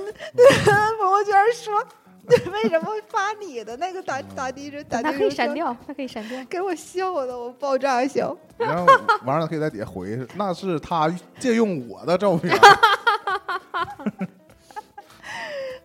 [1.00, 1.86] 朋友圈说
[2.52, 6.44] 为什么发你的那个打打的这打的他可以删，掉，他可以删掉。
[6.46, 8.36] 给我笑的我爆炸笑。
[8.58, 8.86] 然后
[9.26, 11.10] 完了可以在底下回，那是他
[11.40, 12.56] 借用我的照片。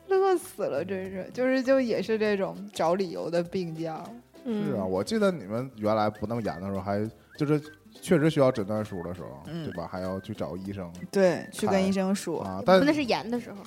[0.09, 4.03] 乐死了，真是，就是就也是这种找理由的病假。
[4.45, 7.09] 嗯，是啊，我记得你们原来不那么严的时候，还
[7.39, 7.61] 就是
[8.01, 9.89] 确实需要诊断书的时候，嗯对吧？
[9.91, 12.43] 还要去找医生对，去跟医生说。
[12.43, 12.62] 啊。
[12.64, 13.59] 但那是严的时候，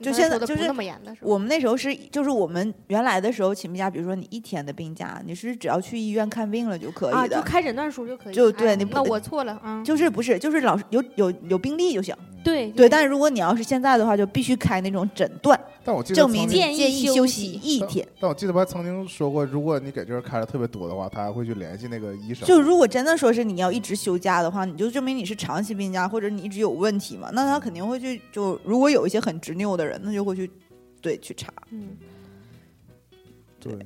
[0.00, 1.30] 就现在就是说的不那么严的时候。
[1.30, 8.34] 我们那时候是，就是我们原来的时候请病假，比如说你一天的病假，你是只要去医院看病了就可啊，以的，就开诊断书就可以。
[8.34, 12.14] 就对你不得我错了，嗯，就是不是就是老师有有有病历就行。
[12.46, 18.06] 对对，但是如果你要是现在的话，就必须开那种诊断，但我记得证明你建议休休息一天。
[18.20, 22.46] 但我记得他曾经说过，如果你给这儿开的特别多的话，他还会去联系那个医生。
[22.46, 30.48] 就如果真的说是你要一直休假的话，你就证明你是长期病假，或者你一直有问题嘛，那他肯定会去就如果有一些很执拗的人，那就会去
[31.02, 31.52] 对去查。
[31.70, 31.96] 嗯
[33.58, 33.76] 对，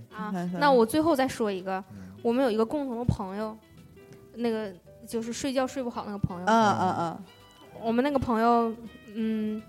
[0.59, 3.57] 那我最后再说一个，嗯我们有一个共同的朋友，
[4.35, 4.71] 那个
[5.09, 7.23] 就是睡觉睡不好那个朋友，啊啊啊！
[7.83, 8.72] 我们那个朋友，
[9.14, 9.61] 嗯，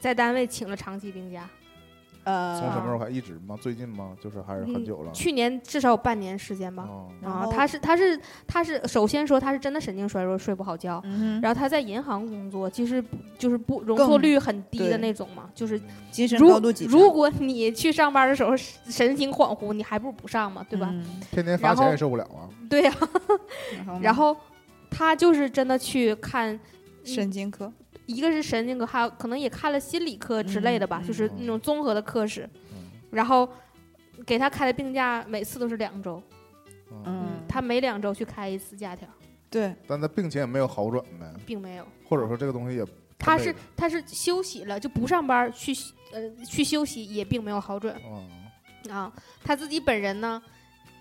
[0.00, 1.48] 在单位请了长期病假，
[2.24, 3.56] 呃，从什么时候开始一直吗？
[3.60, 4.16] 最近吗？
[4.22, 5.12] 就是还是很久了。
[5.12, 6.84] 去年至少有半年时间吧。
[6.88, 11.00] 哦然后，啊他是他是他是首先说他是真的神经衰弱，睡不好觉。
[11.04, 15.80] 嗯，然后他在银行工作，其实不就是不容错率很低的那种嘛，就是
[16.10, 20.88] 精神如高度紧，如果你去上班的时候神情恍惚，你还不如不上嘛，对吧？
[20.92, 22.48] 嗯天天罚钱也受不了啊。
[22.68, 22.92] 对呀、
[23.76, 24.36] 然后然后
[24.90, 26.58] 他就是真的去看，
[27.04, 27.72] 神经科，
[28.06, 31.06] 一个是神经科，还有可能也看了心理科之类的吧，嗯。
[31.06, 32.48] 就是那种综合的科室。
[32.72, 32.90] 嗯。
[33.10, 33.48] 然后
[34.26, 36.22] 给他开的病假每次都是两周，
[36.90, 39.08] 嗯，嗯，他每两周去开一次假条，
[39.48, 41.86] 对，但他病情也没有好转呗，并没有。
[42.08, 42.84] 或者说这个东西也
[43.18, 45.72] 他是他是休息了就不上班去
[46.12, 47.96] 呃去休息也并没有好转。
[48.04, 49.12] 嗯，啊。
[49.44, 50.42] 他自己本人呢，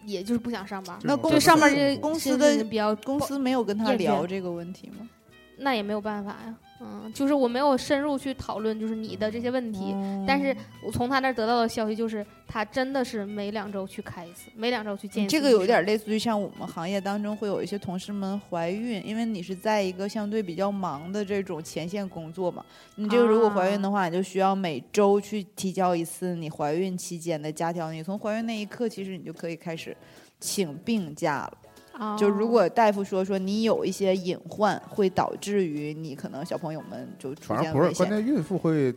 [0.06, 5.10] 也就是不想上班，那公司上面司这公司的比较公司没有跟他聊这个问题吗？
[5.58, 6.56] 那也没有办法呀。
[6.86, 9.96] 嗯，就是我没有深入去讨论就是你的这些问题，
[10.28, 10.54] 但是
[10.86, 29.96] 我从他那儿得到的消息就是他真的是每两周去开一次，每两周去见一次这个有点类似于像我们行业当中会有一些同事们怀孕，因为你是在一个相对比较忙的这种前线工作嘛，你这个如果怀孕的话，你就需要每周去提交一次你怀孕期间的假条，你从怀孕那一刻，其实你就可以开始
[30.38, 31.58] 请病假了。
[31.94, 38.08] 啊就如果大夫说说你有一些隐患，会导致于你可能小朋友们就出反正不是，现危险。
[38.08, 38.94] 关键孕妇会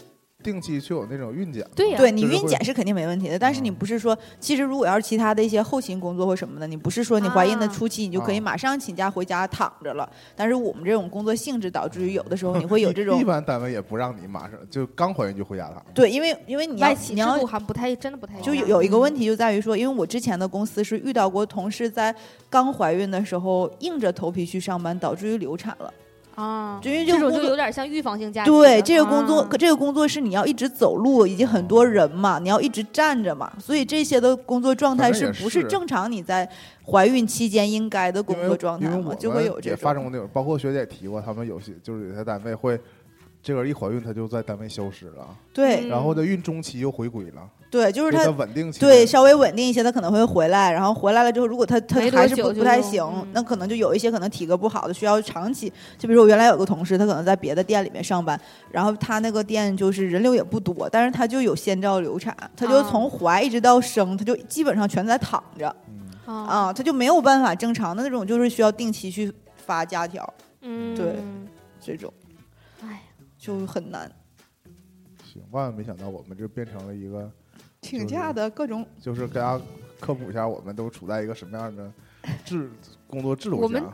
[0.46, 1.66] 定期去有那种孕检。
[1.74, 10.08] 对呀对你孕检是肯定没问题的，但是你嗯不是说，其实如果要是其他的一些后勤工作或什么的，你不是说你怀孕的啊初期你就可以啊马上请假回家躺着了。
[10.36, 15.84] 但是我们这种工作性质导致于有的时候你会有这 种一般单位也不让你马上就刚怀孕就回家躺。
[15.92, 22.14] 对，因为因为你要你要制度还不太真的不太就有有一个问嗯题就在于说，因为我之前的公司是遇到过同事在
[22.48, 25.92] 刚怀孕的时候硬着头皮去上班，导致于流产了。
[26.36, 36.48] 啊，就因为这种就这个工作有点像预防性驾驶对，这个工作，这个工作是你要一直走路，以及很多人嘛，你要一直站着嘛，所以这些的工作状态是不是正常你在
[36.84, 40.02] 怀孕期间应该的工作状态嘛，就会有这种也发生。
[40.02, 42.78] 过那种，包括学姐也提过，他们有些就是有些单位会，
[43.46, 45.24] 这个人一怀孕他就在单位消失了，
[45.54, 45.86] 对。
[45.86, 48.80] 嗯然后在孕中期又回归了，对，就是他稳定期。
[48.80, 55.72] 对稍微稳定一些，他可能会回来，然后回来了之后，如果他他还是不不太行嗯，那可能就有一些可能体格不好的，需要长期。
[55.96, 58.36] 就比如说我原来有个同事，他可能在别的店里面上班，
[58.68, 62.88] 然后他那个店就是人流也不多，但是他就有先兆流产，他就啊。
[62.90, 65.72] 从怀一直到生，他就基本上全在躺着。
[65.88, 70.28] 嗯，啊，啊，他就没有办法正常的那种，就是需要定期去发假条，
[70.62, 71.14] 嗯，对
[71.80, 72.12] 这种。
[72.16, 72.25] 哎，
[73.46, 74.10] 就很难。
[75.24, 77.30] 行，万万没想到我们这变成了一个，
[77.80, 79.64] 请假的各种，就是给大家
[80.00, 81.92] 科普一下，我们都处在一个什么样的
[82.44, 82.68] 制
[83.06, 83.62] 工作制度下。
[83.62, 83.84] 我们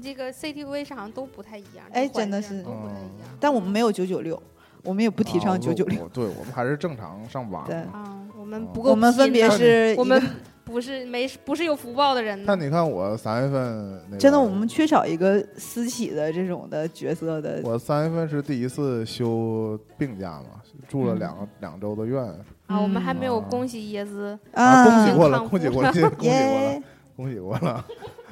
[0.00, 3.28] 这个 CTV 上好像都不太一样，哎真的是环境都不太一样。
[3.38, 4.42] 但我们没有九九六，
[4.84, 6.08] 我们也不提倡啊九九六。
[6.08, 7.62] 对我们还是正常上班。
[7.66, 10.20] 对啊，我们们不够我们分别是我们
[10.64, 12.58] 不是没不是有福报的人呢但。
[12.58, 17.60] 你看我三月份那个，真的，我们缺少一个私企的这种的角色的。
[17.64, 22.22] 我三月份是第一次休病假嘛，住了嗯两个两周的院
[22.66, 26.82] 啊，我们还没有嗯恭喜椰子，啊，恭喜过了，恭喜过了，恭喜过了，
[27.16, 27.84] 恭喜过了。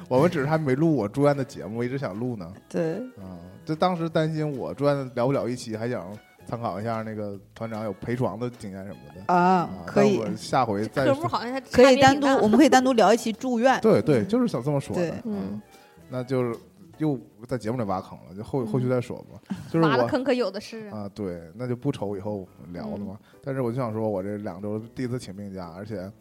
[0.07, 2.51] 我们只是还没录我住院的节目，我一直想录呢。
[2.67, 6.05] 对，啊，这当时担心我住院聊不了一期，还想
[6.45, 9.33] 参考一下那个团长有陪床的经验什么的。
[9.33, 13.79] 啊啊，，可以下回再科目好像还可以单独，我们可以单独聊一期住院。
[13.81, 15.13] 对对，就是想这么说的。
[15.23, 15.61] 嗯，
[16.09, 16.59] 那就是
[16.97, 17.17] 又
[17.47, 19.39] 在节目里挖坑了，就后后续再说吧。
[19.71, 20.99] 就是挖了坑可有的是啊。
[20.99, 23.17] 啊，对，那就不愁以后聊了嘛。
[23.43, 26.11] 但是我就想说，我这两周第一次请病假，而且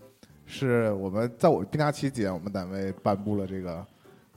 [0.46, 3.86] 是我们在我病假期间，我们单位颁布了这个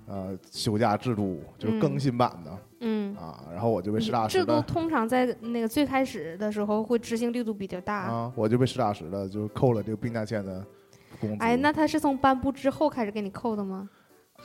[0.08, 2.52] 呃休假制度，就是更嗯新版的、
[2.84, 3.40] 嗯，啊。
[3.52, 7.96] 然后我就被实打实制度的通常在那个最开始的时候会执行力度比较大。
[7.96, 10.64] 啊，我就被实打实的就扣了这个病假欠的
[11.20, 11.38] 工资。
[11.40, 13.90] 哎，那他是从颁布之后开始给你扣的吗？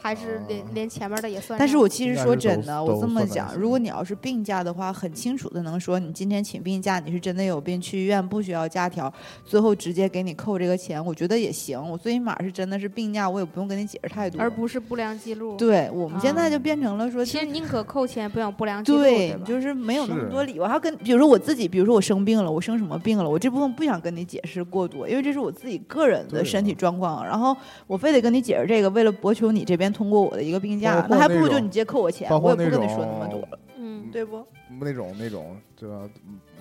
[0.01, 1.59] 还是连、啊连前面的也算？
[1.59, 9.13] 但是我其实说真的，我这么讲，如果你要是病假的话，很清楚的能说你今天请病假，你是真的有病，去医院不需要假条，
[9.45, 11.79] 最后直接给你扣这个钱，我觉得也行。
[11.91, 14.41] 我最起码是真的是病假，我也不用跟你解释太多。
[14.41, 20.65] 而不是不良记录。，对我们现在就啊变成了说，其实宁可扣钱，不想不良记录，对对，就是没有那么多理由。
[20.65, 27.25] 还要跟，比如说我自己，比如说我生病了，我生什么病了，我这部分不想跟你解释过多，因为这是我自己个人的身体啊状况。
[27.25, 34.45] 然后我非得跟你解释这个，为了博求你这边通过我的一个病假那还不如就你直接扣我钱，我也不跟你说那么多了，嗯，对不？
[34.81, 36.09] 那种那种这个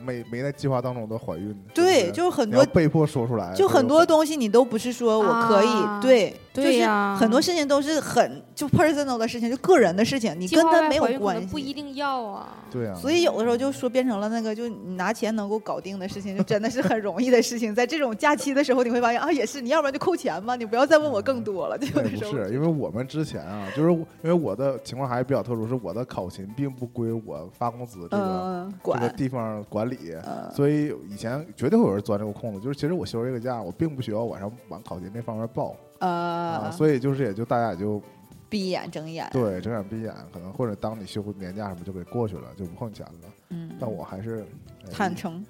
[0.03, 2.65] 没没在计划当中的怀孕，对，是就是很多。
[2.67, 11.47] 被迫说出来，就很多东西你都不是说我可以，啊对，对呀就是很多事情都是很就 personal 的事情，就个人的事情，你跟他没有关系。
[11.47, 12.49] 不一定要啊。
[12.69, 17.73] 对啊，所以有的时候就说变成了那个，就你拿钱能够搞定的事情，就真的是很容易的事情。
[17.73, 21.77] 在这种假期的时候，你会发现啊，也是，你要不然就扣钱吧，你不要再问我更多了。
[21.77, 30.51] 就有对，的时候不是，因为我们之前啊，就是我因为我的情况还是比较特殊，是我的考勤并不归我发工资这个、嗯，这个，地方管理，嗯。
[30.53, 32.59] 所以以前绝对会有人钻这个空子。
[32.59, 38.01] 就是其实我休这个假，我并不需要晚上往考勤那方面报啊，呃，所以就是也就大家也就
[38.49, 43.13] 闭眼睁眼，对睁眼闭眼，可能或者当你休年假什么就给过去了，就不扣你钱了。
[43.49, 44.45] 嗯，但我还是
[44.85, 45.45] 哎坦诚，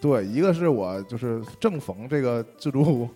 [0.00, 3.08] 对，一个是我就是正逢这个制度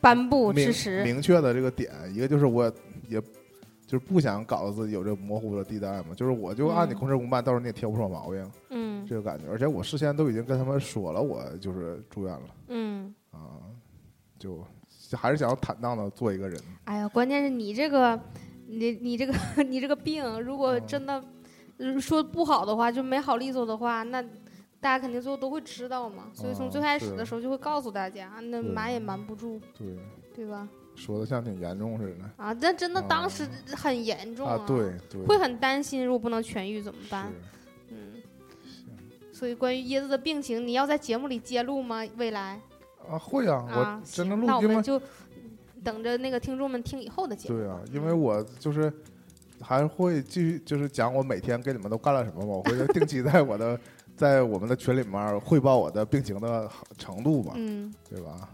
[0.00, 2.70] 颁布明之时，明确的这个点，一个就是我
[3.08, 3.20] 也
[3.88, 9.46] 就是不想搞得自己有这模糊的地带嘛，就是我就按你嗯公事公办，到时候你也挑不出我毛病，嗯这个感觉。
[9.50, 13.64] 而且我事先都已经跟他们说了，我就是住院了嗯，啊，
[14.38, 14.62] 就
[15.08, 16.60] 就还是想要坦荡的做一个人。
[16.84, 18.20] 哎呀，关键是你这个，
[18.66, 19.32] 你你这个
[19.64, 21.24] 你这个病，如果嗯真的
[21.78, 24.20] 呃说不好的话，就没好利索的话，那
[24.80, 26.24] 大家肯定最后都会知道嘛。
[26.34, 29.96] 所以从哦最开始的时候就会告诉大家，那瞒也瞒不住，对，
[30.34, 30.68] 对吧？
[30.98, 37.32] 说的像挺严重似的啊，但真的当哦时很严重啊，对对，会很担心，如果不能痊愈怎么办？
[37.90, 38.20] 嗯，
[39.32, 42.04] 所以关于椰子的病情，你要在节目里揭露吗？
[42.16, 42.60] 未来
[43.08, 45.00] 啊，会啊，啊我，真的那我们就
[45.84, 47.56] 等着那个听众们听以后的节目。
[47.56, 48.92] 对啊，因为我就是
[49.60, 53.78] 还会继续就是讲我每天给你们都干了什么嘛，我会定期在我的
[54.16, 56.68] 在我们的群里面汇报我的病情的
[56.98, 58.48] 程度吧，嗯对吧？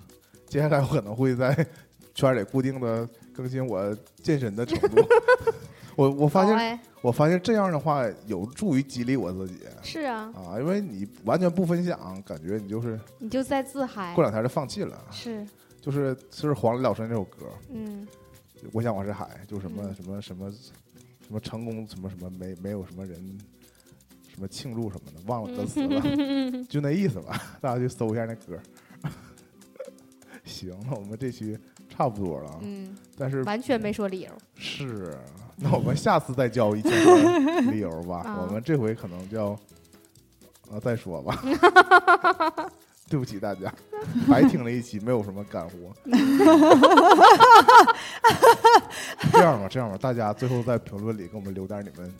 [0.46, 1.66] 接下来我可能会在
[2.14, 5.02] 圈里固定的更新我健身的程度。
[5.96, 14.24] 我我发现哎，我发现这样的话有助于激励我自己是啊，啊，因为你完全不分享，感觉你就是你就在自嗨过。
[14.24, 15.04] 两天就放弃了。
[15.12, 15.46] 是，
[15.80, 18.04] 就是就是黄磊老师那首歌，嗯
[18.72, 23.38] 我想我是海，就什么、嗯什么什么什么成功什么什么没没有什么人
[24.26, 28.58] 什么庆祝什么的，忘了歌词了，嗯， 就那意思吧，大家去搜一下那歌。
[30.44, 31.56] 行，那我们这期
[31.96, 34.30] 差不多了，啊，嗯，但是完全没说理由。
[34.56, 35.16] 是，
[35.56, 39.50] 那我们下次再交一千个理由吧，啊我们这回可能叫
[40.70, 41.42] 啊再说吧。
[43.06, 43.72] 对不起大家，
[44.28, 45.76] 白听了一期，没有什么干货。
[49.30, 52.14] 这样吧，这样吧，大家最后在评论里给我们留点你们，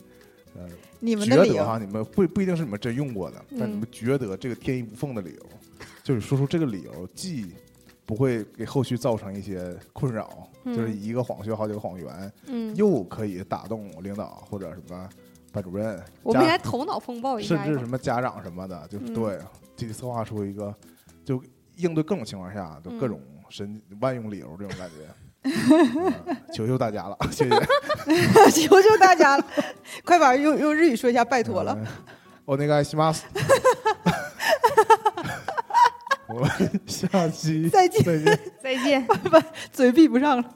[0.57, 0.69] 呃，
[1.01, 5.43] 你们觉得哈，你们不不一定是你们真用过的，但你嗯们觉得这个天衣无缝的理由，
[6.05, 7.47] 就是说出这个理由，既
[8.06, 15.10] 不会给后续造成一些困扰，就是嗯一个谎学好几个谎言，嗯，又可以打动领导或者什么
[15.52, 17.66] 班主任，我们应家该头脑风暴一甚下。
[17.66, 19.40] 至什么家长什么的，就嗯对，
[19.76, 20.74] 集体策划出一个，
[21.24, 21.42] 就
[21.76, 24.96] 应对各种情况下，就各嗯种神万用理由这种感觉。
[25.42, 26.14] 嗯
[26.54, 29.46] 求求大家了， 谢谢，求求大家了，
[30.04, 31.74] 快把用用日语说一下，拜托了。
[31.80, 31.86] 嗯。
[32.46, 33.26] お願いします。
[36.29, 38.41] 我们下期再见，再见。
[38.63, 39.07] 再见。
[39.73, 40.55] 嘴闭不上了。